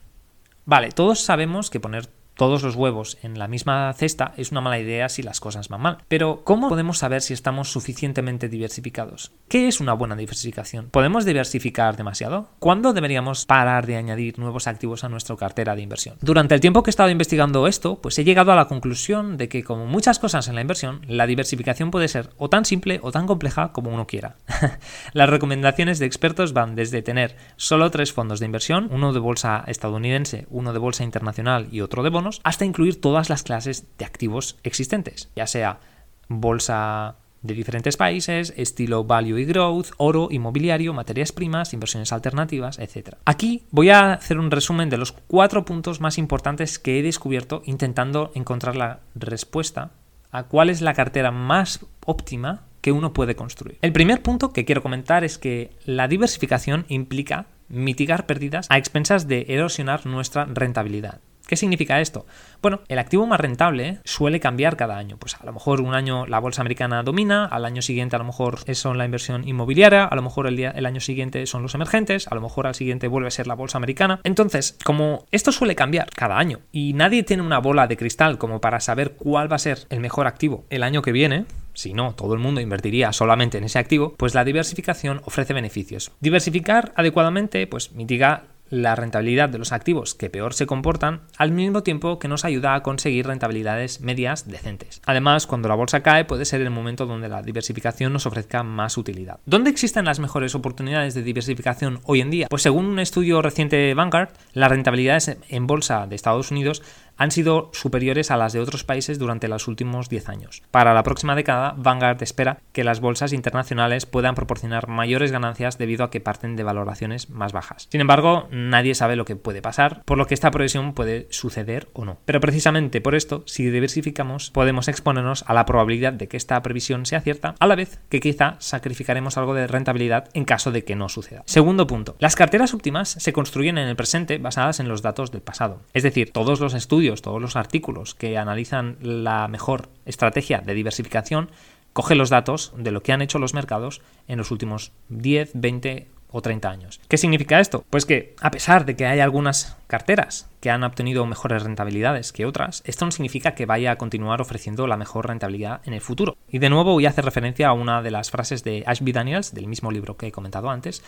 Vale, 0.65 0.89
todos 0.89 1.19
sabemos 1.19 1.69
que 1.69 1.79
poner 1.79 2.07
todos 2.35 2.63
los 2.63 2.75
huevos 2.75 3.17
en 3.21 3.37
la 3.37 3.47
misma 3.47 3.93
cesta 3.93 4.33
es 4.37 4.51
una 4.51 4.61
mala 4.61 4.79
idea 4.79 5.09
si 5.09 5.21
las 5.21 5.39
cosas 5.39 5.69
van 5.69 5.81
mal. 5.81 5.97
Pero, 6.07 6.41
¿cómo 6.43 6.69
podemos 6.69 6.97
saber 6.97 7.21
si 7.21 7.33
estamos 7.33 7.71
suficientemente 7.71 8.49
diversificados? 8.49 9.31
¿Qué 9.47 9.67
es 9.67 9.79
una 9.79 9.93
buena 9.93 10.15
diversificación? 10.15 10.89
¿Podemos 10.89 11.25
diversificar 11.25 11.95
demasiado? 11.95 12.49
¿Cuándo 12.59 12.93
deberíamos 12.93 13.45
parar 13.45 13.85
de 13.85 13.97
añadir 13.97 14.39
nuevos 14.39 14.67
activos 14.67 15.03
a 15.03 15.09
nuestra 15.09 15.35
cartera 15.35 15.75
de 15.75 15.81
inversión? 15.81 16.17
Durante 16.21 16.55
el 16.55 16.61
tiempo 16.61 16.81
que 16.81 16.89
he 16.89 16.91
estado 16.91 17.09
investigando 17.09 17.67
esto, 17.67 18.01
pues 18.01 18.17
he 18.17 18.23
llegado 18.23 18.51
a 18.51 18.55
la 18.55 18.67
conclusión 18.67 19.37
de 19.37 19.49
que, 19.49 19.63
como 19.63 19.85
muchas 19.85 20.19
cosas 20.19 20.47
en 20.47 20.55
la 20.55 20.61
inversión, 20.61 21.01
la 21.07 21.27
diversificación 21.27 21.91
puede 21.91 22.07
ser 22.07 22.29
o 22.37 22.49
tan 22.49 22.65
simple 22.65 22.99
o 23.03 23.11
tan 23.11 23.27
compleja 23.27 23.71
como 23.71 23.91
uno 23.91 24.07
quiera. 24.07 24.37
las 25.13 25.29
recomendaciones 25.29 25.99
de 25.99 26.05
expertos 26.05 26.53
van 26.53 26.75
desde 26.75 27.01
tener 27.01 27.35
solo 27.57 27.91
tres 27.91 28.13
fondos 28.13 28.39
de 28.39 28.45
inversión, 28.45 28.89
uno 28.91 29.13
de 29.13 29.19
bolsa 29.19 29.63
estadounidense, 29.67 30.47
uno 30.49 30.73
de 30.73 30.79
bolsa 30.79 31.03
internacional 31.03 31.67
y 31.71 31.81
otro 31.81 32.03
de 32.03 32.09
hasta 32.43 32.65
incluir 32.65 32.99
todas 32.99 33.29
las 33.29 33.43
clases 33.43 33.87
de 33.97 34.05
activos 34.05 34.57
existentes, 34.63 35.29
ya 35.35 35.47
sea 35.47 35.79
bolsa 36.27 37.17
de 37.43 37.53
diferentes 37.53 37.97
países, 37.97 38.53
estilo 38.55 39.03
value 39.03 39.37
y 39.37 39.45
growth, 39.45 39.87
oro, 39.97 40.29
inmobiliario, 40.31 40.93
materias 40.93 41.31
primas, 41.31 41.73
inversiones 41.73 42.13
alternativas, 42.13 42.79
etc. 42.79 43.15
Aquí 43.25 43.63
voy 43.69 43.89
a 43.89 44.13
hacer 44.13 44.39
un 44.39 44.49
resumen 44.49 44.89
de 44.89 44.97
los 44.97 45.11
cuatro 45.11 45.65
puntos 45.65 45.99
más 45.99 46.17
importantes 46.17 46.79
que 46.79 46.99
he 46.99 47.03
descubierto 47.03 47.61
intentando 47.65 48.31
encontrar 48.33 48.75
la 48.75 49.01
respuesta 49.13 49.91
a 50.31 50.43
cuál 50.43 50.69
es 50.69 50.81
la 50.81 50.93
cartera 50.93 51.31
más 51.31 51.85
óptima 52.05 52.63
que 52.81 52.91
uno 52.91 53.13
puede 53.13 53.35
construir. 53.35 53.77
El 53.81 53.93
primer 53.93 54.21
punto 54.21 54.51
que 54.51 54.65
quiero 54.65 54.81
comentar 54.81 55.23
es 55.23 55.37
que 55.37 55.71
la 55.85 56.07
diversificación 56.07 56.85
implica 56.87 57.47
mitigar 57.69 58.25
pérdidas 58.25 58.67
a 58.69 58.77
expensas 58.77 59.27
de 59.27 59.45
erosionar 59.49 60.05
nuestra 60.05 60.45
rentabilidad. 60.45 61.21
¿Qué 61.53 61.57
significa 61.57 62.01
esto? 62.01 62.25
Bueno, 62.63 62.81
el 62.87 62.97
activo 62.97 63.27
más 63.27 63.39
rentable 63.39 63.99
suele 64.05 64.39
cambiar 64.39 64.75
cada 64.75 64.97
año. 64.97 65.17
Pues 65.19 65.35
a 65.39 65.45
lo 65.45 65.53
mejor 65.53 65.81
un 65.81 65.93
año 65.93 66.25
la 66.25 66.39
bolsa 66.39 66.63
americana 66.63 67.03
domina, 67.03 67.45
al 67.45 67.63
año 67.63 67.83
siguiente 67.83 68.15
a 68.15 68.19
lo 68.19 68.25
mejor 68.25 68.61
son 68.73 68.97
la 68.97 69.05
inversión 69.05 69.47
inmobiliaria, 69.47 70.05
a 70.05 70.15
lo 70.15 70.23
mejor 70.23 70.47
el, 70.47 70.57
día, 70.57 70.71
el 70.71 70.87
año 70.87 70.99
siguiente 70.99 71.45
son 71.45 71.61
los 71.61 71.75
emergentes, 71.75 72.27
a 72.27 72.33
lo 72.33 72.41
mejor 72.41 72.65
al 72.65 72.73
siguiente 72.73 73.07
vuelve 73.07 73.27
a 73.27 73.29
ser 73.29 73.45
la 73.45 73.53
bolsa 73.53 73.77
americana. 73.77 74.19
Entonces, 74.23 74.79
como 74.83 75.27
esto 75.29 75.51
suele 75.51 75.75
cambiar 75.75 76.09
cada 76.09 76.39
año 76.39 76.61
y 76.71 76.93
nadie 76.93 77.21
tiene 77.21 77.43
una 77.43 77.59
bola 77.59 77.85
de 77.85 77.97
cristal 77.97 78.39
como 78.39 78.59
para 78.59 78.79
saber 78.79 79.11
cuál 79.11 79.51
va 79.51 79.57
a 79.57 79.59
ser 79.59 79.85
el 79.91 79.99
mejor 79.99 80.25
activo 80.25 80.65
el 80.71 80.81
año 80.81 81.03
que 81.03 81.11
viene, 81.11 81.45
si 81.75 81.93
no, 81.93 82.13
todo 82.15 82.33
el 82.33 82.39
mundo 82.39 82.61
invertiría 82.61 83.13
solamente 83.13 83.57
en 83.57 83.63
ese 83.63 83.79
activo, 83.79 84.15
pues 84.17 84.33
la 84.33 84.43
diversificación 84.43 85.21
ofrece 85.25 85.53
beneficios. 85.53 86.11
Diversificar 86.19 86.93
adecuadamente, 86.95 87.67
pues 87.67 87.91
mitiga 87.93 88.43
la 88.73 88.95
rentabilidad 88.95 89.49
de 89.49 89.59
los 89.59 89.71
activos 89.71 90.15
que 90.15 90.31
peor 90.31 90.55
se 90.55 90.65
comportan, 90.65 91.21
al 91.37 91.51
mismo 91.51 91.83
tiempo 91.83 92.17
que 92.17 92.27
nos 92.27 92.43
ayuda 92.43 92.73
a 92.73 92.81
conseguir 92.81 93.27
rentabilidades 93.27 94.01
medias 94.01 94.47
decentes. 94.47 94.99
Además, 95.05 95.45
cuando 95.45 95.69
la 95.69 95.75
bolsa 95.75 96.01
cae 96.01 96.25
puede 96.25 96.45
ser 96.45 96.61
el 96.61 96.71
momento 96.71 97.05
donde 97.05 97.29
la 97.29 97.43
diversificación 97.43 98.13
nos 98.13 98.25
ofrezca 98.25 98.63
más 98.63 98.97
utilidad. 98.97 99.39
¿Dónde 99.45 99.69
existen 99.69 100.05
las 100.05 100.19
mejores 100.19 100.55
oportunidades 100.55 101.13
de 101.13 101.21
diversificación 101.21 101.99
hoy 102.05 102.21
en 102.21 102.31
día? 102.31 102.47
Pues 102.49 102.63
según 102.63 102.85
un 102.85 102.97
estudio 102.97 103.43
reciente 103.43 103.75
de 103.75 103.93
Vanguard, 103.93 104.29
las 104.53 104.71
rentabilidades 104.71 105.37
en 105.49 105.67
bolsa 105.67 106.07
de 106.07 106.15
Estados 106.15 106.49
Unidos 106.49 106.81
han 107.17 107.31
sido 107.31 107.69
superiores 107.73 108.31
a 108.31 108.37
las 108.37 108.53
de 108.53 108.59
otros 108.59 108.83
países 108.83 109.19
durante 109.19 109.47
los 109.47 109.67
últimos 109.67 110.09
10 110.09 110.29
años. 110.29 110.63
Para 110.71 110.93
la 110.93 111.03
próxima 111.03 111.35
década, 111.35 111.75
Vanguard 111.77 112.21
espera 112.23 112.59
que 112.71 112.83
las 112.83 112.99
bolsas 112.99 113.33
internacionales 113.33 114.05
puedan 114.05 114.35
proporcionar 114.35 114.87
mayores 114.87 115.31
ganancias 115.31 115.77
debido 115.77 116.03
a 116.03 116.11
que 116.11 116.21
parten 116.21 116.55
de 116.55 116.63
valoraciones 116.63 117.29
más 117.29 117.53
bajas. 117.53 117.87
Sin 117.91 118.01
embargo, 118.01 118.47
nadie 118.51 118.95
sabe 118.95 119.15
lo 119.15 119.25
que 119.25 119.35
puede 119.35 119.61
pasar, 119.61 120.03
por 120.05 120.17
lo 120.17 120.27
que 120.27 120.33
esta 120.33 120.51
previsión 120.51 120.93
puede 120.93 121.27
suceder 121.29 121.89
o 121.93 122.05
no. 122.05 122.17
Pero 122.25 122.39
precisamente 122.39 123.01
por 123.01 123.15
esto, 123.15 123.43
si 123.45 123.69
diversificamos, 123.69 124.51
podemos 124.51 124.87
exponernos 124.87 125.43
a 125.47 125.53
la 125.53 125.65
probabilidad 125.65 126.13
de 126.13 126.27
que 126.27 126.37
esta 126.37 126.61
previsión 126.61 127.05
sea 127.05 127.21
cierta, 127.21 127.55
a 127.59 127.67
la 127.67 127.75
vez 127.75 127.99
que 128.09 128.19
quizá 128.19 128.55
sacrificaremos 128.59 129.37
algo 129.37 129.53
de 129.53 129.67
rentabilidad 129.67 130.29
en 130.33 130.45
caso 130.45 130.71
de 130.71 130.83
que 130.83 130.95
no 130.95 131.09
suceda. 131.09 131.43
Segundo 131.45 131.87
punto, 131.87 132.15
las 132.19 132.35
carteras 132.35 132.73
óptimas 132.73 133.09
se 133.09 133.33
construyen 133.33 133.77
en 133.77 133.87
el 133.87 133.95
presente 133.95 134.37
basadas 134.37 134.79
en 134.79 134.87
los 134.87 135.01
datos 135.01 135.31
del 135.31 135.41
pasado. 135.41 135.81
Es 135.93 136.03
decir, 136.03 136.31
todos 136.31 136.59
los 136.59 136.73
estudios, 136.73 137.02
todos 137.21 137.41
los 137.41 137.55
artículos 137.55 138.15
que 138.15 138.37
analizan 138.37 138.97
la 139.01 139.47
mejor 139.47 139.89
estrategia 140.05 140.59
de 140.59 140.73
diversificación 140.73 141.49
cogen 141.91 142.17
los 142.17 142.29
datos 142.29 142.73
de 142.75 142.91
lo 142.91 143.03
que 143.03 143.13
han 143.13 143.21
hecho 143.21 143.39
los 143.39 143.53
mercados 143.53 144.01
en 144.27 144.37
los 144.37 144.51
últimos 144.51 144.91
10, 145.09 145.51
20 145.53 146.07
o 146.33 146.41
30 146.41 146.69
años. 146.69 146.99
¿Qué 147.07 147.17
significa 147.17 147.59
esto? 147.59 147.85
Pues 147.89 148.05
que 148.05 148.35
a 148.41 148.49
pesar 148.49 148.85
de 148.85 148.95
que 148.95 149.05
hay 149.05 149.19
algunas 149.19 149.77
carteras 149.85 150.49
que 150.59 150.71
han 150.71 150.83
obtenido 150.83 151.25
mejores 151.27 151.61
rentabilidades 151.61 152.33
que 152.33 152.45
otras, 152.45 152.81
esto 152.85 153.05
no 153.05 153.11
significa 153.11 153.53
que 153.53 153.67
vaya 153.67 153.91
a 153.91 153.97
continuar 153.97 154.41
ofreciendo 154.41 154.87
la 154.87 154.97
mejor 154.97 155.27
rentabilidad 155.27 155.81
en 155.85 155.93
el 155.93 156.01
futuro. 156.01 156.35
Y 156.49 156.57
de 156.57 156.71
nuevo 156.71 156.93
voy 156.93 157.05
a 157.05 157.09
hacer 157.09 157.25
referencia 157.25 157.67
a 157.67 157.73
una 157.73 158.01
de 158.01 158.09
las 158.09 158.31
frases 158.31 158.63
de 158.63 158.83
Ashby 158.87 159.11
Daniels, 159.11 159.53
del 159.53 159.67
mismo 159.67 159.91
libro 159.91 160.17
que 160.17 160.27
he 160.27 160.31
comentado 160.31 160.71
antes, 160.71 161.03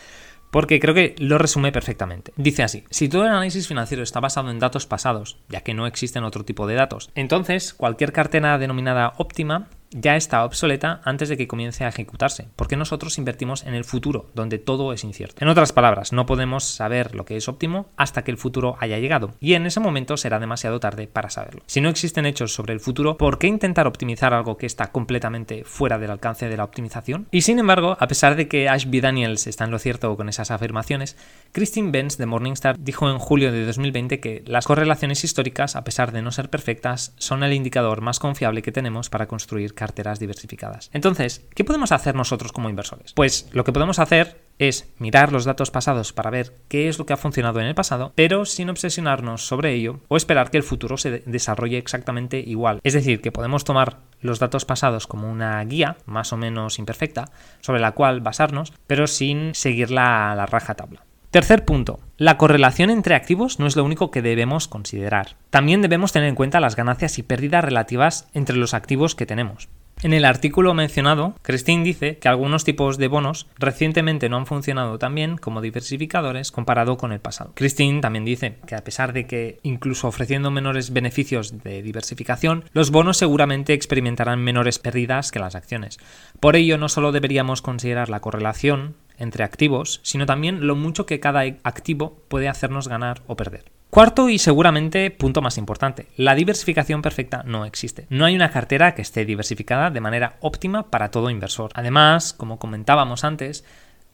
porque 0.56 0.80
creo 0.80 0.94
que 0.94 1.16
lo 1.18 1.38
resume 1.38 1.74
perfectamente. 1.74 2.32
Dice 2.38 2.64
así, 2.64 2.86
si 2.90 3.10
todo 3.10 3.24
el 3.24 3.28
análisis 3.28 3.68
financiero 3.68 4.02
está 4.02 4.22
basado 4.22 4.50
en 4.50 4.60
datos 4.60 4.86
pasados, 4.86 5.38
ya 5.50 5.60
que 5.60 5.74
no 5.74 5.86
existen 5.86 6.24
otro 6.24 6.46
tipo 6.46 6.66
de 6.66 6.76
datos, 6.76 7.12
entonces 7.14 7.74
cualquier 7.74 8.14
cartera 8.14 8.58
denominada 8.58 9.16
óptima 9.18 9.68
ya 9.96 10.16
está 10.16 10.44
obsoleta 10.44 11.02
antes 11.04 11.30
de 11.30 11.38
que 11.38 11.48
comience 11.48 11.86
a 11.86 11.88
ejecutarse, 11.88 12.50
porque 12.56 12.76
nosotros 12.76 13.18
invertimos 13.18 13.64
en 13.64 13.74
el 13.74 13.86
futuro, 13.86 14.30
donde 14.36 14.60
todo 14.60 14.94
es 14.94 15.04
incierto. 15.04 15.44
En 15.44 15.48
otras 15.48 15.72
palabras, 15.72 16.12
no 16.12 16.26
podemos 16.26 16.66
saber 16.66 17.16
lo 17.16 17.26
que 17.26 17.38
es 17.38 17.48
óptimo 17.48 17.88
hasta 17.98 18.24
que 18.24 18.32
el 18.32 18.38
futuro 18.38 18.76
haya 18.80 19.00
llegado, 19.00 19.32
y 19.40 19.54
en 19.54 19.66
ese 19.66 19.80
momento 19.80 20.18
será 20.18 20.40
demasiado 20.40 20.80
tarde 20.80 21.08
para 21.08 21.30
saberlo. 21.30 21.62
Si 21.66 21.82
no 21.82 21.90
existen 21.90 22.26
hechos 22.26 22.54
sobre 22.54 22.74
el 22.74 22.80
futuro, 22.80 23.18
¿por 23.18 23.40
qué 23.40 23.48
intentar 23.48 23.88
optimizar 23.88 24.34
algo 24.34 24.58
que 24.58 24.66
está 24.66 24.92
completamente 24.92 25.64
fuera 25.64 25.98
del 25.98 26.12
alcance 26.12 26.50
de 26.50 26.58
la 26.58 26.64
optimización? 26.64 27.28
Y 27.32 27.42
sin 27.42 27.60
embargo, 27.60 27.98
a 28.00 28.08
pesar 28.08 28.36
de 28.36 28.48
que 28.48 28.70
Ashby 28.70 29.02
Daniels 29.02 29.48
está 29.48 29.64
en 29.64 29.72
lo 29.72 29.80
cierto 29.80 30.16
con 30.18 30.30
esas 30.30 30.52
afirmaciones, 30.52 31.18
Christine 31.52 31.92
Benz 31.92 32.18
de 32.18 32.26
Morningstar 32.26 32.78
dijo 32.78 33.10
en 33.10 33.18
julio 33.18 33.52
de 33.52 33.66
2020 33.66 34.20
que 34.20 34.44
las 34.46 34.66
correlaciones 34.66 35.24
históricas, 35.24 35.76
a 35.76 35.84
pesar 35.84 36.12
de 36.12 36.22
no 36.22 36.32
ser 36.32 36.50
perfectas, 36.50 37.14
son 37.18 37.44
el 37.44 37.54
indicador 37.54 38.02
más 38.02 38.20
confiable 38.20 38.62
que 38.62 38.72
tenemos 38.72 39.10
para 39.10 39.28
construir 39.28 39.74
carteras 39.86 40.20
diversificadas. 40.20 40.90
Entonces, 40.94 41.46
¿qué 41.54 41.64
podemos 41.64 41.92
hacer 41.92 42.16
nosotros 42.16 42.52
como 42.52 42.70
inversores? 42.70 43.14
Pues 43.14 43.48
lo 43.52 43.64
que 43.64 43.72
podemos 43.72 44.00
hacer 44.00 44.42
es 44.58 44.92
mirar 44.98 45.32
los 45.32 45.46
datos 45.46 45.70
pasados 45.70 46.12
para 46.12 46.32
ver 46.32 46.58
qué 46.70 46.88
es 46.88 46.98
lo 46.98 47.06
que 47.06 47.14
ha 47.14 47.18
funcionado 47.18 47.60
en 47.60 47.68
el 47.68 47.76
pasado, 47.76 48.14
pero 48.16 48.46
sin 48.46 48.72
obsesionarnos 48.72 49.46
sobre 49.46 49.74
ello 49.74 50.00
o 50.08 50.18
esperar 50.18 50.50
que 50.50 50.58
el 50.58 50.64
futuro 50.64 50.98
se 50.98 51.20
desarrolle 51.28 51.78
exactamente 51.78 52.40
igual. 52.40 52.80
Es 52.84 52.94
decir, 52.94 53.22
que 53.22 53.32
podemos 53.32 53.64
tomar 53.64 54.00
los 54.22 54.40
datos 54.40 54.66
pasados 54.66 55.06
como 55.06 55.30
una 55.30 55.64
guía, 55.66 55.98
más 56.08 56.34
o 56.34 56.38
menos 56.38 56.80
imperfecta, 56.80 57.30
sobre 57.62 57.80
la 57.80 57.92
cual 57.92 58.22
basarnos, 58.22 58.74
pero 58.88 59.06
sin 59.06 59.54
seguirla 59.54 60.32
a 60.32 60.36
la 60.36 60.48
raja 60.48 60.74
tabla. 60.74 61.04
Tercer 61.36 61.66
punto, 61.66 62.00
la 62.16 62.38
correlación 62.38 62.90
entre 62.90 63.14
activos 63.14 63.60
no 63.60 63.68
es 63.68 63.76
lo 63.76 63.84
único 63.84 64.10
que 64.10 64.22
debemos 64.22 64.70
considerar. 64.70 65.36
También 65.50 65.82
debemos 65.82 66.14
tener 66.14 66.30
en 66.30 66.36
cuenta 66.36 66.62
las 66.62 66.78
ganancias 66.78 67.20
y 67.20 67.24
pérdidas 67.24 67.62
relativas 67.62 68.30
entre 68.34 68.56
los 68.56 68.74
activos 68.74 69.16
que 69.16 69.26
tenemos. 69.26 69.68
En 70.06 70.14
el 70.14 70.26
artículo 70.26 70.76
mencionado, 70.76 71.34
Christine 71.42 71.84
dice 71.84 72.20
que 72.20 72.28
algunos 72.28 72.64
tipos 72.64 73.00
de 73.00 73.08
bonos 73.08 73.48
recientemente 73.58 74.30
no 74.30 74.38
han 74.38 74.46
funcionado 74.46 75.00
tan 75.00 75.16
bien 75.16 75.36
como 75.36 75.62
diversificadores 75.62 76.52
comparado 76.52 76.96
con 76.96 77.12
el 77.12 77.20
pasado. 77.20 77.54
Christine 77.56 78.02
también 78.02 78.24
dice 78.24 78.58
que 78.68 78.76
a 78.76 78.84
pesar 78.84 79.14
de 79.14 79.26
que 79.26 79.58
incluso 79.64 80.08
ofreciendo 80.08 80.52
menores 80.52 80.94
beneficios 80.94 81.64
de 81.64 81.82
diversificación, 81.82 82.66
los 82.72 82.92
bonos 82.92 83.18
seguramente 83.18 83.74
experimentarán 83.74 84.44
menores 84.44 84.78
pérdidas 84.78 85.32
que 85.32 85.40
las 85.40 85.56
acciones. 85.56 85.98
Por 86.40 86.56
ello, 86.56 86.78
no 86.78 86.88
solo 86.88 87.12
deberíamos 87.12 87.64
considerar 87.64 88.10
la 88.10 88.20
correlación 88.20 88.94
entre 89.18 89.44
activos, 89.44 90.02
sino 90.04 90.28
también 90.28 90.68
lo 90.68 90.76
mucho 90.76 91.08
que 91.08 91.20
cada 91.20 91.46
activo 91.64 92.22
puede 92.28 92.48
hacernos 92.48 92.88
ganar 92.88 93.24
o 93.26 93.36
perder. 93.36 93.75
Cuarto 93.96 94.28
y 94.28 94.40
seguramente 94.40 95.10
punto 95.10 95.42
más 95.42 95.58
importante, 95.58 96.08
la 96.18 96.36
diversificación 96.36 97.02
perfecta 97.02 97.44
no 97.46 97.64
existe. 97.64 98.08
No 98.10 98.26
hay 98.26 98.36
una 98.36 98.52
cartera 98.52 98.94
que 98.94 99.02
esté 99.02 99.24
diversificada 99.24 99.90
de 99.90 100.02
manera 100.02 100.36
óptima 100.42 100.92
para 100.92 101.12
todo 101.12 101.30
inversor. 101.30 101.72
Además, 101.76 102.34
como 102.34 102.60
comentábamos 102.60 103.24
antes, 103.24 103.64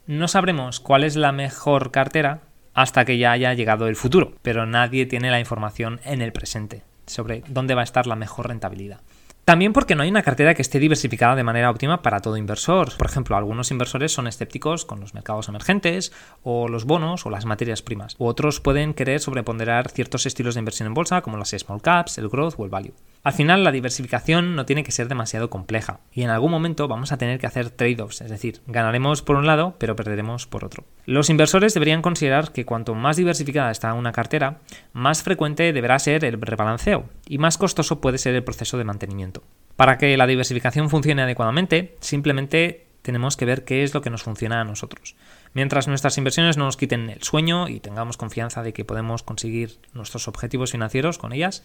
no 0.06 0.28
sabremos 0.28 0.78
cuál 0.78 1.02
es 1.02 1.16
la 1.16 1.32
mejor 1.32 1.90
cartera 1.90 2.42
hasta 2.74 3.04
que 3.04 3.18
ya 3.18 3.32
haya 3.32 3.54
llegado 3.54 3.88
el 3.88 3.96
futuro, 3.96 4.34
pero 4.42 4.66
nadie 4.66 5.04
tiene 5.04 5.32
la 5.32 5.40
información 5.40 5.98
en 6.04 6.22
el 6.22 6.32
presente 6.32 6.84
sobre 7.06 7.42
dónde 7.48 7.74
va 7.74 7.80
a 7.80 7.84
estar 7.84 8.06
la 8.06 8.14
mejor 8.14 8.46
rentabilidad. 8.46 9.00
También 9.44 9.72
porque 9.72 9.96
no 9.96 10.04
hay 10.04 10.08
una 10.08 10.22
cartera 10.22 10.54
que 10.54 10.62
esté 10.62 10.78
diversificada 10.78 11.34
de 11.34 11.42
manera 11.42 11.68
óptima 11.68 12.00
para 12.00 12.20
todo 12.20 12.36
inversor. 12.36 12.96
Por 12.96 13.08
ejemplo, 13.08 13.36
algunos 13.36 13.72
inversores 13.72 14.12
son 14.12 14.28
escépticos 14.28 14.84
con 14.84 15.00
los 15.00 15.14
mercados 15.14 15.48
emergentes 15.48 16.12
o 16.44 16.68
los 16.68 16.84
bonos 16.84 17.26
o 17.26 17.30
las 17.30 17.44
materias 17.44 17.82
primas. 17.82 18.14
Otros 18.18 18.60
pueden 18.60 18.94
querer 18.94 19.18
sobreponderar 19.18 19.90
ciertos 19.90 20.26
estilos 20.26 20.54
de 20.54 20.60
inversión 20.60 20.86
en 20.86 20.94
bolsa 20.94 21.22
como 21.22 21.38
las 21.38 21.50
small 21.50 21.82
caps, 21.82 22.18
el 22.18 22.28
growth 22.28 22.54
o 22.56 22.64
el 22.64 22.70
value. 22.70 22.94
Al 23.24 23.32
final, 23.32 23.62
la 23.62 23.70
diversificación 23.70 24.56
no 24.56 24.66
tiene 24.66 24.82
que 24.82 24.90
ser 24.90 25.06
demasiado 25.08 25.48
compleja 25.48 26.00
y 26.12 26.22
en 26.22 26.30
algún 26.30 26.50
momento 26.50 26.88
vamos 26.88 27.12
a 27.12 27.18
tener 27.18 27.38
que 27.38 27.46
hacer 27.46 27.70
trade-offs, 27.70 28.20
es 28.20 28.30
decir, 28.30 28.60
ganaremos 28.66 29.22
por 29.22 29.36
un 29.36 29.46
lado 29.46 29.76
pero 29.78 29.94
perderemos 29.94 30.48
por 30.48 30.64
otro. 30.64 30.84
Los 31.06 31.30
inversores 31.30 31.72
deberían 31.72 32.02
considerar 32.02 32.52
que 32.52 32.64
cuanto 32.64 32.94
más 32.94 33.16
diversificada 33.16 33.70
está 33.70 33.94
una 33.94 34.10
cartera, 34.10 34.60
más 34.92 35.22
frecuente 35.22 35.72
deberá 35.72 35.98
ser 36.00 36.24
el 36.24 36.40
rebalanceo 36.40 37.08
y 37.28 37.38
más 37.38 37.58
costoso 37.58 38.00
puede 38.00 38.18
ser 38.18 38.34
el 38.34 38.42
proceso 38.42 38.76
de 38.76 38.84
mantenimiento. 38.84 39.44
Para 39.76 39.98
que 39.98 40.16
la 40.16 40.26
diversificación 40.26 40.90
funcione 40.90 41.22
adecuadamente, 41.22 41.96
simplemente 42.00 42.91
tenemos 43.02 43.36
que 43.36 43.44
ver 43.44 43.64
qué 43.64 43.82
es 43.82 43.94
lo 43.94 44.00
que 44.00 44.10
nos 44.10 44.22
funciona 44.22 44.60
a 44.60 44.64
nosotros. 44.64 45.16
Mientras 45.54 45.88
nuestras 45.88 46.16
inversiones 46.18 46.56
no 46.56 46.64
nos 46.64 46.76
quiten 46.76 47.10
el 47.10 47.22
sueño 47.22 47.68
y 47.68 47.80
tengamos 47.80 48.16
confianza 48.16 48.62
de 48.62 48.72
que 48.72 48.84
podemos 48.84 49.22
conseguir 49.22 49.78
nuestros 49.92 50.28
objetivos 50.28 50.72
financieros 50.72 51.18
con 51.18 51.32
ellas, 51.32 51.62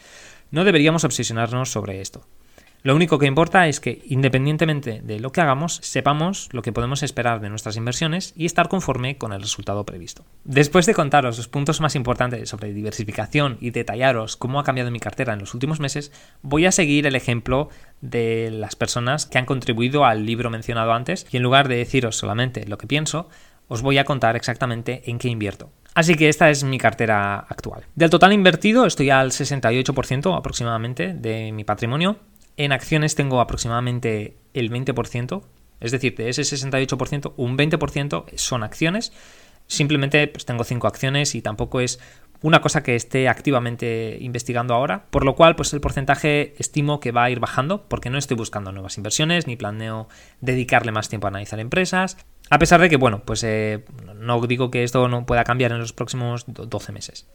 no 0.52 0.66
deberíamos 0.66 1.04
obsesionarnos 1.04 1.72
sobre 1.72 2.02
esto. 2.02 2.26
Lo 2.84 2.96
único 2.96 3.20
que 3.20 3.26
importa 3.26 3.68
es 3.68 3.80
que, 3.80 4.02
independientemente 4.06 5.02
de 5.04 5.20
lo 5.20 5.32
que 5.32 5.42
hagamos, 5.42 5.80
sepamos 5.82 6.48
lo 6.52 6.62
que 6.62 6.72
podemos 6.72 7.04
esperar 7.04 7.42
de 7.42 7.50
nuestras 7.50 7.76
inversiones 7.76 8.34
y 8.36 8.46
estar 8.46 8.70
conforme 8.70 9.18
con 9.18 9.34
el 9.34 9.42
resultado 9.42 9.86
previsto. 9.86 10.26
Después 10.44 10.86
de 10.86 10.94
contaros 10.94 11.38
los 11.38 11.48
puntos 11.48 11.82
más 11.82 11.96
importantes 11.96 12.50
sobre 12.50 12.74
diversificación 12.74 13.58
y 13.60 13.72
detallaros 13.72 14.38
cómo 14.38 14.60
ha 14.60 14.64
cambiado 14.64 14.92
mi 14.92 15.00
cartera 15.00 15.34
en 15.34 15.40
los 15.40 15.54
últimos 15.54 15.80
meses, 15.80 16.12
voy 16.42 16.66
a 16.66 16.72
seguir 16.72 17.08
el 17.08 17.16
ejemplo 17.16 17.70
de 18.02 18.52
las 18.52 18.76
personas 18.76 19.26
que 19.26 19.38
han 19.38 19.46
contribuido 19.46 20.06
al 20.06 20.26
libro 20.26 20.50
mencionado 20.50 20.94
antes 20.94 21.26
y 21.32 21.38
en 21.38 21.44
lugar 21.44 21.68
de 21.68 21.78
deciros 21.78 22.16
solamente 22.16 22.66
lo 22.68 22.78
que 22.78 22.88
pienso, 22.88 23.30
os 23.68 23.82
voy 23.82 23.98
a 23.98 24.06
contar 24.06 24.36
exactamente 24.36 25.04
en 25.10 25.18
qué 25.18 25.28
invierto. 25.28 25.72
Así 25.94 26.16
que 26.16 26.30
esta 26.30 26.50
es 26.50 26.64
mi 26.64 26.78
cartera 26.78 27.40
actual. 27.40 27.84
Del 27.96 28.10
total 28.10 28.32
invertido 28.32 28.86
estoy 28.86 29.10
al 29.10 29.32
68% 29.32 30.38
aproximadamente 30.38 31.14
de 31.14 31.52
mi 31.52 31.64
patrimonio. 31.64 32.18
En 32.58 32.72
acciones 32.72 33.16
tengo 33.16 33.40
aproximadamente 33.40 34.38
el 34.54 34.72
20%, 34.72 35.44
es 35.80 35.92
decir, 35.92 36.16
de 36.16 36.30
ese 36.30 36.42
68%, 36.42 37.34
un 37.38 37.58
20% 37.58 38.26
son 38.36 38.64
acciones. 38.64 39.14
Simplemente 39.68 40.28
pues, 40.28 40.46
tengo 40.46 40.64
5 40.64 40.88
acciones 40.88 41.36
y 41.36 41.42
tampoco 41.42 41.82
es 41.82 42.00
una 42.42 42.62
cosa 42.62 42.84
que 42.84 42.96
esté 42.96 43.28
activamente 43.28 44.18
investigando 44.22 44.74
ahora, 44.74 45.06
por 45.10 45.26
lo 45.26 45.36
cual 45.36 45.56
pues 45.56 45.74
el 45.74 45.82
porcentaje 45.82 46.54
estimo 46.58 47.00
que 47.00 47.12
va 47.12 47.26
a 47.26 47.30
ir 47.30 47.40
bajando 47.40 47.88
porque 47.88 48.10
no 48.10 48.18
estoy 48.18 48.38
buscando 48.38 48.72
nuevas 48.72 48.98
inversiones 48.98 49.48
ni 49.48 49.56
planeo 49.56 50.08
dedicarle 50.42 50.92
más 50.92 51.10
tiempo 51.10 51.28
a 51.28 51.30
analizar 51.30 51.60
empresas, 51.60 52.18
a 52.50 52.60
pesar 52.60 52.80
de 52.80 52.90
que 52.90 52.98
bueno, 52.98 53.24
pues 53.26 53.44
eh, 53.44 53.86
no 54.16 54.40
digo 54.42 54.72
que 54.72 54.84
esto 54.84 55.08
no 55.08 55.26
pueda 55.26 55.44
cambiar 55.44 55.72
en 55.72 55.80
los 55.80 55.94
próximos 55.94 56.46
12 56.48 56.92
meses. 56.92 57.28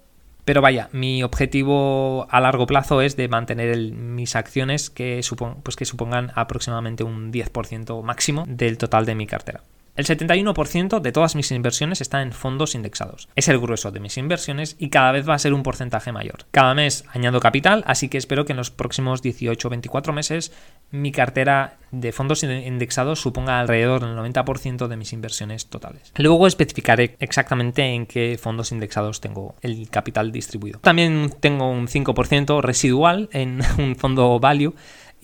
Pero 0.44 0.60
vaya, 0.60 0.88
mi 0.92 1.22
objetivo 1.22 2.26
a 2.30 2.40
largo 2.40 2.66
plazo 2.66 3.00
es 3.00 3.16
de 3.16 3.28
mantener 3.28 3.76
mis 3.92 4.34
acciones 4.34 4.90
que, 4.90 5.20
pues 5.62 5.76
que 5.76 5.84
supongan 5.84 6.32
aproximadamente 6.34 7.04
un 7.04 7.32
10% 7.32 8.02
máximo 8.02 8.44
del 8.48 8.76
total 8.76 9.06
de 9.06 9.14
mi 9.14 9.26
cartera. 9.26 9.62
El 9.94 10.06
71% 10.06 11.00
de 11.00 11.12
todas 11.12 11.36
mis 11.36 11.50
inversiones 11.52 12.00
está 12.00 12.22
en 12.22 12.32
fondos 12.32 12.74
indexados. 12.74 13.28
Es 13.36 13.48
el 13.48 13.58
grueso 13.58 13.90
de 13.90 14.00
mis 14.00 14.16
inversiones 14.16 14.74
y 14.78 14.88
cada 14.88 15.12
vez 15.12 15.28
va 15.28 15.34
a 15.34 15.38
ser 15.38 15.52
un 15.52 15.62
porcentaje 15.62 16.12
mayor. 16.12 16.46
Cada 16.50 16.74
mes 16.74 17.04
añado 17.12 17.40
capital, 17.40 17.84
así 17.86 18.08
que 18.08 18.16
espero 18.16 18.46
que 18.46 18.52
en 18.52 18.56
los 18.56 18.70
próximos 18.70 19.20
18 19.20 19.68
o 19.68 19.70
24 19.70 20.14
meses 20.14 20.50
mi 20.90 21.12
cartera 21.12 21.76
de 21.90 22.10
fondos 22.12 22.42
indexados 22.42 23.20
suponga 23.20 23.60
alrededor 23.60 24.00
del 24.00 24.16
90% 24.16 24.88
de 24.88 24.96
mis 24.96 25.12
inversiones 25.12 25.66
totales. 25.66 26.10
Luego 26.16 26.46
especificaré 26.46 27.16
exactamente 27.20 27.82
en 27.82 28.06
qué 28.06 28.38
fondos 28.40 28.72
indexados 28.72 29.20
tengo 29.20 29.56
el 29.60 29.90
capital 29.90 30.32
distribuido. 30.32 30.78
También 30.80 31.34
tengo 31.40 31.70
un 31.70 31.86
5% 31.86 32.62
residual 32.62 33.28
en 33.32 33.60
un 33.78 33.96
fondo 33.96 34.40
value 34.40 34.74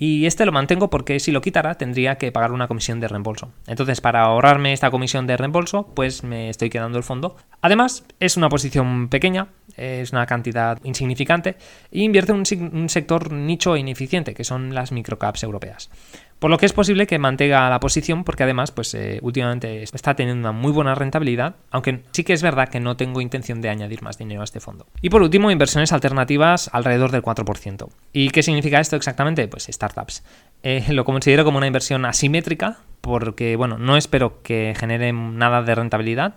y 0.01 0.27
este 0.27 0.47
lo 0.47 0.53
mantengo 0.53 0.91
porque 0.91 1.19
si 1.19 1.33
lo 1.33 1.41
quitara 1.41 1.75
tendría 1.75 2.19
que 2.19 2.31
pagar 2.31 2.53
una 2.53 2.69
comisión 2.69 3.01
de 3.01 3.09
reembolso. 3.09 3.53
Entonces, 3.67 4.01
para 4.01 4.23
ahorrarme 4.23 4.73
esta 4.73 4.93
comisión 4.93 5.27
de 5.27 5.37
reembolso, 5.37 5.89
pues 5.95 6.23
me 6.23 6.49
estoy 6.49 6.71
quedando 6.71 6.99
el 6.99 7.05
fondo. 7.05 7.37
Además, 7.63 8.05
es 8.21 8.37
una 8.37 8.49
posición 8.49 9.09
pequeña, 9.09 9.49
es 9.77 10.13
una 10.13 10.25
cantidad 10.27 10.79
insignificante, 10.85 11.57
e 11.91 12.03
invierte 12.03 12.31
en 12.31 12.39
un, 12.77 12.89
sector 12.89 13.33
nicho 13.33 13.75
e 13.75 13.81
ineficiente, 13.81 14.35
que 14.35 14.45
son 14.45 14.73
las 14.73 14.93
microcaps 14.93 15.43
europeas. 15.43 15.91
Por 16.39 16.51
lo 16.51 16.59
que 16.59 16.67
es 16.67 16.73
posible 16.73 17.09
que 17.09 17.19
mantenga 17.19 17.69
la 17.69 17.81
posición 17.81 18.23
porque 18.23 18.45
además 18.45 18.71
pues 18.71 18.95
eh, 18.95 19.19
últimamente 19.23 19.83
está 19.83 20.15
teniendo 20.15 20.49
una 20.49 20.53
muy 20.53 20.71
buena 20.71 20.95
rentabilidad, 20.95 21.57
aunque 21.71 22.05
sí 22.13 22.23
que 22.23 22.33
es 22.33 22.43
verdad 22.43 22.69
que 22.69 22.79
no 22.79 22.97
tengo 22.97 23.21
intención 23.21 23.61
de 23.61 23.71
añadir 23.71 24.03
más 24.03 24.19
dinero 24.19 24.43
a 24.43 24.45
este 24.45 24.61
fondo. 24.61 24.87
Y 25.03 25.11
por 25.11 25.23
último, 25.23 25.51
inversiones 25.51 25.93
alternativas 25.93 26.71
alrededor 26.73 27.11
del 27.11 27.23
4%. 27.23 27.89
¿Y 28.13 28.31
qué 28.31 28.45
significa 28.45 28.79
esto 28.79 28.95
exactamente? 28.95 29.49
Pues 29.49 29.67
startups. 29.67 30.23
Eh, 30.63 30.85
lo 30.91 31.05
considero 31.05 31.45
como 31.45 31.59
una 31.59 31.67
inversión 31.67 32.05
asimétrica 32.05 32.79
porque, 33.01 33.57
bueno, 33.57 33.79
no 33.79 33.97
espero 33.97 34.43
que 34.43 34.75
genere 34.79 35.13
nada 35.13 35.63
de 35.63 35.75
rentabilidad, 35.75 36.35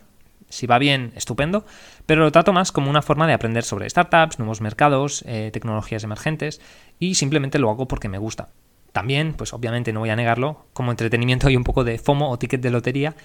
si 0.49 0.67
va 0.67 0.79
bien, 0.79 1.11
estupendo, 1.15 1.65
pero 2.05 2.21
lo 2.21 2.31
trato 2.31 2.53
más 2.53 2.71
como 2.71 2.89
una 2.89 3.01
forma 3.01 3.27
de 3.27 3.33
aprender 3.33 3.63
sobre 3.63 3.89
startups, 3.89 4.39
nuevos 4.39 4.61
mercados, 4.61 5.23
eh, 5.27 5.49
tecnologías 5.53 6.03
emergentes 6.03 6.59
y 6.99 7.15
simplemente 7.15 7.59
lo 7.59 7.69
hago 7.69 7.87
porque 7.87 8.09
me 8.09 8.17
gusta. 8.17 8.49
También, 8.91 9.33
pues 9.33 9.53
obviamente 9.53 9.93
no 9.93 10.01
voy 10.01 10.09
a 10.09 10.15
negarlo, 10.15 10.65
como 10.73 10.91
entretenimiento 10.91 11.47
hay 11.47 11.55
un 11.55 11.63
poco 11.63 11.83
de 11.83 11.97
FOMO 11.97 12.29
o 12.29 12.37
ticket 12.37 12.61
de 12.61 12.71
lotería. 12.71 13.15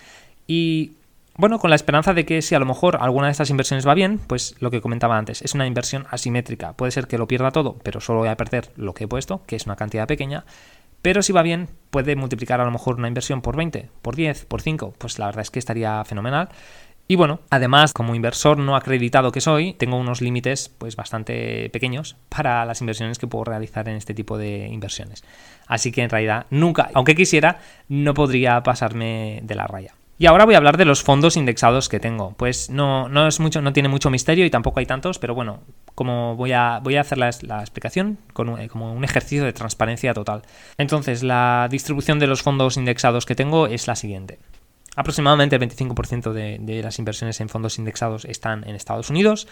Y 0.47 0.93
bueno, 1.37 1.59
con 1.59 1.71
la 1.71 1.77
esperanza 1.77 2.15
de 2.15 2.25
que 2.25 2.41
si 2.41 2.55
a 2.55 2.59
lo 2.59 2.67
mejor 2.67 2.97
alguna 3.01 3.27
de 3.27 3.33
estas 3.33 3.51
inversiones 3.51 3.87
va 3.87 3.95
bien, 3.95 4.19
pues 4.19 4.55
lo 4.61 4.71
que 4.71 4.81
comentaba 4.81 5.19
antes, 5.19 5.43
es 5.43 5.55
una 5.55 5.67
inversión 5.67 6.07
asimétrica. 6.11 6.73
Puede 6.73 6.93
ser 6.93 7.09
que 7.09 7.19
lo 7.19 7.29
pierda 7.29 7.51
todo, 7.51 7.77
pero 7.83 8.01
solo 8.01 8.21
voy 8.21 8.29
a 8.29 8.37
perder 8.37 8.71
lo 8.77 8.95
que 8.95 9.05
he 9.05 9.09
puesto, 9.09 9.43
que 9.47 9.57
es 9.57 9.67
una 9.67 9.77
cantidad 9.77 10.07
pequeña. 10.07 10.45
Pero 11.03 11.23
si 11.23 11.33
va 11.33 11.43
bien, 11.43 11.69
puede 11.91 12.17
multiplicar 12.17 12.61
a 12.61 12.65
lo 12.65 12.71
mejor 12.71 12.97
una 12.97 13.09
inversión 13.09 13.43
por 13.43 13.55
20, 13.55 13.91
por 14.03 14.17
10, 14.17 14.47
por 14.47 14.63
5. 14.63 14.95
Pues 14.97 15.19
la 15.19 15.27
verdad 15.27 15.43
es 15.43 15.51
que 15.51 15.59
estaría 15.59 16.03
fenomenal. 16.05 16.49
Y 17.09 17.15
bueno, 17.15 17.41
además, 17.51 17.93
como 17.93 18.15
inversor 18.15 18.59
no 18.59 18.75
acreditado 18.75 19.31
que 19.31 19.41
soy, 19.41 19.75
tengo 19.75 19.97
unos 19.97 20.21
límites 20.21 20.69
pues 20.77 20.97
bastante 20.97 21.71
pequeños 21.71 22.17
para 22.29 22.65
las 22.65 22.81
inversiones 22.81 23.19
que 23.19 23.29
puedo 23.29 23.45
realizar 23.45 23.89
en 23.89 23.97
este 23.97 24.13
tipo 24.13 24.39
de 24.39 24.67
inversiones. 24.67 25.23
Así 25.69 25.93
que 25.93 26.03
en 26.03 26.11
realidad 26.11 26.47
nunca, 26.51 26.91
aunque 26.95 27.15
quisiera, 27.15 27.61
no 27.89 28.13
podría 28.15 28.63
pasarme 28.63 29.41
de 29.45 29.55
la 29.55 29.67
raya. 29.67 29.95
Y 30.19 30.27
ahora 30.27 30.47
voy 30.47 30.55
a 30.55 30.57
hablar 30.57 30.79
de 30.79 30.87
los 30.87 31.03
fondos 31.03 31.37
indexados 31.37 31.91
que 31.91 32.01
tengo. 32.01 32.33
Pues 32.39 32.71
no, 32.71 33.09
no 33.09 33.29
es 33.29 33.39
mucho, 33.39 33.61
no 33.61 33.75
tiene 33.75 33.91
mucho 33.91 34.09
misterio 34.09 34.47
y 34.47 34.51
tampoco 34.51 34.81
hay 34.81 34.87
tantos, 34.87 35.19
pero 35.19 35.35
bueno, 35.35 35.61
como 35.95 36.37
voy 36.37 36.53
a, 36.53 36.81
voy 36.83 36.97
a 36.97 37.03
hacer 37.03 37.19
la, 37.19 37.29
explicación 37.29 38.19
con 38.33 38.67
como 38.69 38.95
un 38.95 39.05
ejercicio 39.05 39.45
de 39.45 39.53
transparencia 39.53 40.15
total. 40.15 40.43
Entonces, 40.79 41.23
la 41.23 41.69
distribución 41.71 42.19
de 42.19 42.29
los 42.29 42.43
fondos 42.43 42.79
indexados 42.79 43.27
que 43.27 43.35
tengo 43.35 43.67
es 43.67 43.87
la 43.87 43.95
siguiente. 43.95 44.39
Aproximadamente 44.97 45.57
el 45.57 45.63
25% 45.63 46.33
de, 46.33 46.83
las 46.83 46.99
inversiones 46.99 47.39
en 47.43 47.51
fondos 47.51 47.79
indexados 47.79 48.25
están 48.25 48.67
en 48.67 48.75
Estados 48.75 49.11
Unidos, 49.11 49.47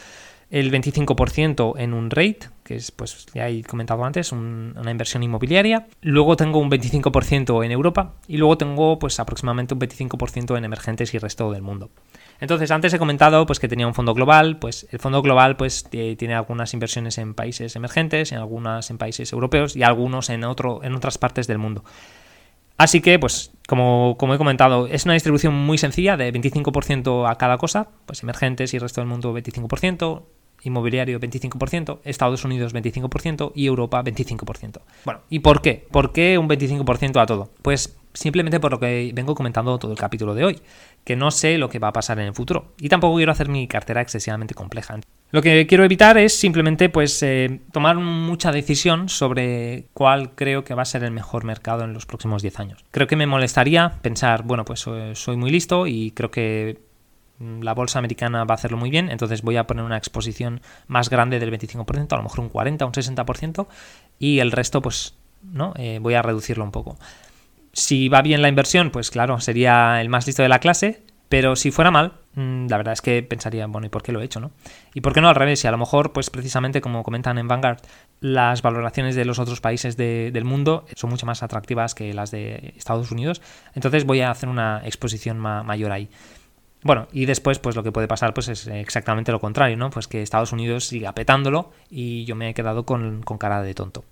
el 0.51 0.73
25% 0.73 1.75
en 1.77 1.93
un 1.93 2.11
REIT, 2.11 2.47
que 2.65 2.77
es, 2.77 2.91
pues 2.91 3.27
ya 3.35 3.49
he 3.49 3.63
comentado 3.63 4.05
antes, 4.05 4.33
una 4.33 4.91
inversión 4.91 5.23
inmobiliaria. 5.23 5.87
Luego 6.01 6.37
tengo 6.37 6.59
un 6.59 6.71
25% 6.71 7.63
en 7.63 7.73
Europa 7.73 8.15
y 8.27 8.39
luego 8.39 8.57
tengo 8.57 8.99
pues 8.99 9.21
aproximadamente 9.21 9.75
un 9.75 9.81
25% 9.81 10.57
en 10.57 10.65
emergentes 10.65 11.13
y 11.13 11.19
resto 11.19 11.53
del 11.53 11.61
mundo. 11.61 11.91
Entonces, 12.41 12.71
antes 12.71 12.95
he 12.95 12.99
comentado 12.99 13.45
pues 13.45 13.61
que 13.61 13.69
tenía 13.69 13.87
un 13.87 13.95
fondo 13.95 14.15
global, 14.15 14.59
pues 14.59 14.87
el 14.91 14.99
fondo 14.99 15.21
global 15.21 15.57
pues 15.57 15.85
tiene 15.91 16.35
algunas 16.35 16.73
inversiones 16.73 17.19
en 17.19 17.35
países 17.35 17.77
emergentes, 17.77 18.33
en 18.33 18.39
algunas 18.39 18.89
en 18.91 18.97
países 18.97 19.31
europeos 19.31 19.77
y 19.77 19.83
algunos 19.83 20.31
en 20.31 20.45
otro 20.45 20.83
en 20.83 20.95
otras 20.95 21.19
partes 21.19 21.47
del 21.47 21.59
mundo. 21.59 21.85
Así 22.77 23.01
que, 23.01 23.19
pues, 23.19 23.53
como, 23.69 24.17
he 24.19 24.39
comentado, 24.39 24.87
es 24.89 25.05
una 25.05 25.15
distribución 25.15 25.55
muy 25.55 25.79
sencilla 25.79 26.17
de 26.17 26.33
25% 26.33 27.31
a 27.31 27.37
cada 27.37 27.57
cosa, 27.57 27.89
pues 28.07 28.23
emergentes 28.23 28.75
y 28.75 28.79
resto 28.79 29.01
del 29.01 29.09
mundo 29.09 29.35
25%, 29.35 30.23
inmobiliario 30.65 31.21
25%, 31.21 32.01
Estados 32.05 32.45
Unidos 32.45 32.75
25% 32.75 33.53
y 33.55 33.67
Europa 33.67 34.03
25%. 34.03 34.81
Bueno, 35.05 35.21
¿y 35.31 35.39
por 35.39 35.63
qué? 35.63 35.87
¿Por 35.91 36.13
qué 36.13 36.37
un 36.39 36.49
25% 36.49 37.21
a 37.21 37.27
todo? 37.27 37.51
Pues 37.63 37.97
simplemente 38.15 38.61
por 38.61 38.73
lo 38.73 38.81
que 38.81 39.11
vengo 39.15 39.35
comentando 39.35 39.79
todo 39.79 39.93
el 39.93 39.99
capítulo 39.99 40.35
de 40.35 40.45
hoy, 40.45 40.61
que 41.05 41.17
no 41.17 41.31
sé 41.31 41.59
lo 41.59 41.69
que 41.69 41.79
va 41.79 41.89
a 41.89 41.93
pasar 41.93 42.19
en 42.21 42.27
el 42.27 42.35
futuro 42.35 42.73
y 42.79 42.89
tampoco 42.89 43.17
quiero 43.17 43.33
hacer 43.33 43.49
mi 43.49 43.69
cartera 43.69 44.01
excesivamente 44.01 44.55
compleja. 44.55 44.99
Lo 45.31 45.43
que 45.43 45.67
quiero 45.67 45.85
evitar 45.85 46.17
es 46.17 46.39
simplemente 46.39 46.89
pues 46.89 47.21
eh, 47.23 47.61
tomar 47.73 47.97
mucha 47.97 48.53
decisión 48.53 49.09
sobre 49.09 49.87
cuál 49.93 50.35
creo 50.37 50.63
que 50.63 50.75
va 50.75 50.83
a 50.83 50.87
ser 50.87 51.03
el 51.03 51.11
mejor 51.11 51.45
mercado 51.45 51.83
en 51.83 51.93
los 51.93 52.07
próximos 52.07 52.41
10 52.41 52.61
años. 52.61 52.85
Creo 52.93 53.09
que 53.09 53.17
me 53.17 53.27
molestaría 53.27 53.99
pensar, 54.01 54.45
bueno, 54.45 54.65
pues 54.65 54.81
soy 54.81 55.37
muy 55.37 55.51
listo 55.51 55.89
y 55.89 56.13
creo 56.13 56.31
que 56.31 56.79
la 57.41 57.75
bolsa 57.75 57.99
americana 57.99 58.45
va 58.45 58.55
a 58.55 58.57
hacerlo 58.57 58.77
muy 58.77 58.91
bien, 58.91 59.11
entonces 59.11 59.43
voy 59.43 59.57
a 59.57 59.67
poner 59.67 59.85
una 59.85 59.97
exposición 59.97 60.61
más 60.87 61.11
grande 61.11 61.41
del 61.41 61.53
25%, 61.53 62.13
a 62.13 62.17
lo 62.17 62.23
mejor 62.23 62.41
un 62.41 62.49
40, 62.49 62.87
un 62.87 62.93
60%, 62.93 63.67
y 64.19 64.39
el 64.39 64.53
resto 64.53 64.81
pues 64.81 65.15
no, 65.43 65.75
eh, 65.77 65.99
voy 66.01 66.15
a 66.15 66.23
reducirlo 66.23 66.65
un 66.65 66.71
poco. 66.71 66.97
Si 67.75 68.09
va 68.09 68.23
bien 68.23 68.41
la 68.41 68.49
inversión, 68.49 68.91
pues 68.91 69.11
claro, 69.11 69.41
sería 69.41 70.01
el 70.01 70.09
más 70.09 70.27
listo 70.29 70.43
de 70.43 70.49
la 70.49 70.61
clase, 70.61 71.03
pero 71.29 71.57
si 71.57 71.73
fuera 71.73 71.91
mal, 71.91 72.13
mm, 72.37 72.69
la 72.69 72.77
verdad 72.77 72.93
es 72.93 73.03
que 73.03 73.21
pensaría, 73.25 73.67
bueno, 73.67 73.89
¿y 73.89 73.91
por 73.91 74.05
qué 74.05 74.13
lo 74.13 74.21
he 74.21 74.25
hecho, 74.25 74.39
no? 74.39 74.53
¿Y 74.95 75.01
por 75.01 75.13
qué 75.13 75.21
no 75.21 75.29
al 75.29 75.35
revés? 75.35 75.65
Y 75.65 75.67
a 75.67 75.73
lo 75.73 75.79
mejor, 75.79 76.13
pues 76.13 76.31
precisamente 76.31 76.81
como 76.81 77.03
comentan 77.03 77.37
en 77.37 77.49
Vanguard, 77.49 77.79
las 78.21 78.63
valoraciones 78.63 79.17
de 79.17 79.25
los 79.25 79.41
otros 79.41 79.61
países 79.61 79.97
del 79.97 80.45
mundo 80.45 80.87
son 80.95 81.11
mucho 81.11 81.27
más 81.27 81.43
atractivas 81.43 81.97
que 81.97 82.15
las 82.15 82.31
de 82.31 82.75
Estados 82.77 83.11
Unidos. 83.11 83.43
Entonces 83.75 84.05
voy 84.05 84.21
a 84.21 84.31
hacer 84.31 84.49
una 84.49 84.83
exposición 84.85 85.39
mayor 85.41 85.91
ahí. 85.91 86.09
Bueno, 86.85 87.09
y 87.13 87.27
después, 87.27 87.59
pues 87.59 87.75
lo 87.75 87.83
que 87.83 87.91
puede 87.91 88.07
pasar, 88.07 88.35
pues 88.35 88.47
es 88.47 88.69
exactamente 88.69 89.33
lo 89.33 89.41
contrario, 89.41 89.77
¿no? 89.77 89.91
Pues 89.91 90.07
que 90.07 90.23
Estados 90.23 90.53
Unidos 90.53 90.85
siga 90.85 91.13
petándolo 91.13 91.73
y 91.91 92.25
yo 92.25 92.37
me 92.37 92.51
he 92.51 92.55
quedado 92.55 92.85
con 92.87 93.23
cara 93.39 93.63
de 93.63 93.75
tonto. 93.75 94.05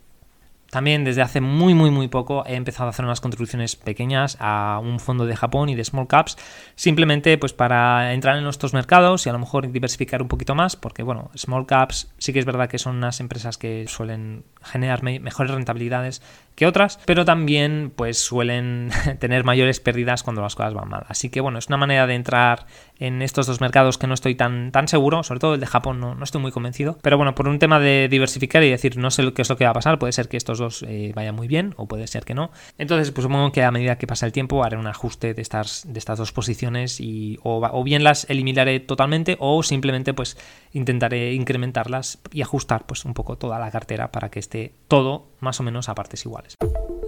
También 0.72 1.04
desde 1.04 1.20
hace 1.20 1.42
muy 1.42 1.74
muy 1.74 1.90
muy 1.90 2.08
poco 2.08 2.46
he 2.46 2.54
empezado 2.54 2.87
a 2.87 2.90
hacer 2.92 3.04
unas 3.04 3.20
contribuciones 3.20 3.76
pequeñas 3.76 4.38
a 4.40 4.80
un 4.82 5.00
fondo 5.00 5.26
de 5.26 5.37
Japón 5.37 5.68
y 5.68 5.74
de 5.74 5.85
small 5.85 6.06
caps, 6.06 6.38
simplemente 6.76 7.37
pues 7.37 7.52
para 7.52 8.14
entrar 8.14 8.38
en 8.38 8.44
nuestros 8.44 8.72
mercados 8.72 9.26
y 9.26 9.28
a 9.28 9.35
lo 9.35 9.38
mejor 9.38 9.70
diversificar 9.70 10.22
un 10.22 10.28
poquito 10.28 10.54
más, 10.54 10.76
porque 10.76 11.02
bueno, 11.02 11.30
small 11.37 11.66
caps 11.66 12.11
sí 12.16 12.32
que 12.32 12.38
es 12.38 12.46
verdad 12.46 12.70
que 12.70 12.78
son 12.78 12.96
unas 12.96 13.20
empresas 13.20 13.58
que 13.58 13.85
suelen 13.87 14.44
generar 14.62 15.02
mejores 15.02 15.52
rentabilidades 15.52 16.22
que 16.55 16.67
otras, 16.67 16.99
pero 17.07 17.25
también 17.25 17.93
pues 17.95 18.19
suelen 18.19 18.91
tener 19.19 19.45
mayores 19.45 19.81
pérdidas 19.81 20.23
cuando 20.23 20.43
las 20.43 20.55
cosas 20.55 20.75
van 20.75 20.88
mal. 20.88 21.05
Así 21.09 21.31
que 21.31 21.41
bueno, 21.41 21.59
es 21.59 21.69
una 21.69 21.77
manera 21.77 22.07
de 22.07 22.15
entrar 22.15 22.67
en 22.99 23.23
estos 23.23 23.47
dos 23.47 23.61
mercados 23.61 23.99
que 23.99 24.07
no 24.07 24.15
estoy 24.15 24.35
tan, 24.35 24.71
tan 24.71 24.87
seguro, 24.87 25.23
sobre 25.23 25.41
todo 25.41 25.55
el 25.55 25.61
de 25.61 25.67
Japón 25.67 25.99
no, 25.99 26.15
no 26.15 26.25
estoy 26.25 26.41
muy 26.41 26.53
convencido, 26.53 26.99
pero 27.03 27.17
bueno, 27.17 27.35
por 27.35 27.49
un 27.49 27.59
tema 27.59 27.81
de 27.81 28.09
diversificar 28.09 28.62
y 28.62 28.71
decir 28.71 28.97
no 28.97 29.11
sé 29.11 29.33
qué 29.33 29.43
es 29.43 29.49
lo 29.49 29.57
que 29.57 29.65
va 29.65 29.71
a 29.71 29.75
pasar, 29.75 29.99
puede 29.99 30.12
ser 30.12 30.29
que 30.29 30.37
estos 30.37 30.59
dos 30.59 30.85
eh, 30.87 31.12
vayan 31.15 31.35
muy 31.35 31.49
bien 31.49 31.75
o 31.77 31.87
puede 31.87 32.07
ser 32.07 32.25
que 32.25 32.35
no. 32.35 32.51
Entonces 32.79 33.11
pues 33.11 33.25
supongo 33.25 33.51
que 33.53 33.65
a 33.65 33.71
medida 33.71 33.99
que 33.99 34.07
pasa 34.07 34.27
el 34.27 34.33
tiempo 34.33 34.62
haré 34.62 34.77
un 34.77 34.87
ajuste 34.87 35.35
de 35.35 35.43
estas, 35.43 35.85
de 35.87 35.99
estas 35.99 36.19
dos 36.19 36.33
posiciones 36.33 37.01
y 37.01 37.38
o, 37.43 37.67
o 37.73 37.85
bien 37.85 38.05
las 38.05 38.29
eliminaré 38.31 38.81
totalmente 38.81 39.37
o 39.41 39.62
simplemente 39.62 40.15
pues 40.15 40.37
intentaré 40.73 41.33
incrementarlas 41.35 42.19
y 42.31 42.43
ajustar 42.43 42.87
pues 42.87 43.05
un 43.05 43.15
poco 43.15 43.37
toda 43.37 43.59
la 43.59 43.71
cartera 43.71 44.12
para 44.12 44.31
que 44.31 44.38
esté 44.38 44.75
todo 44.88 45.32
más 45.42 45.61
o 45.61 45.62
menos 45.62 45.88
a 45.88 45.94
partes 45.94 46.24
iguales. 46.24 46.57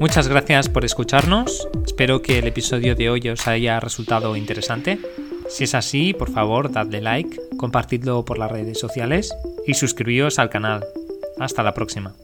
Muchas 0.00 0.28
gracias 0.28 0.68
por 0.68 0.84
escucharnos, 0.84 1.68
espero 1.86 2.20
que 2.20 2.38
el 2.38 2.46
episodio 2.46 2.94
de 2.94 3.08
hoy 3.08 3.28
os 3.28 3.46
haya 3.46 3.80
resultado 3.80 4.36
interesante. 4.36 4.98
Si 5.48 5.64
es 5.64 5.74
así, 5.74 6.12
por 6.12 6.30
favor, 6.30 6.72
dadle 6.72 7.00
like, 7.00 7.40
compartidlo 7.56 8.24
por 8.24 8.38
las 8.38 8.50
redes 8.50 8.78
sociales 8.78 9.34
y 9.66 9.74
suscribíos 9.74 10.38
al 10.38 10.50
canal. 10.50 10.84
Hasta 11.38 11.62
la 11.62 11.74
próxima. 11.74 12.14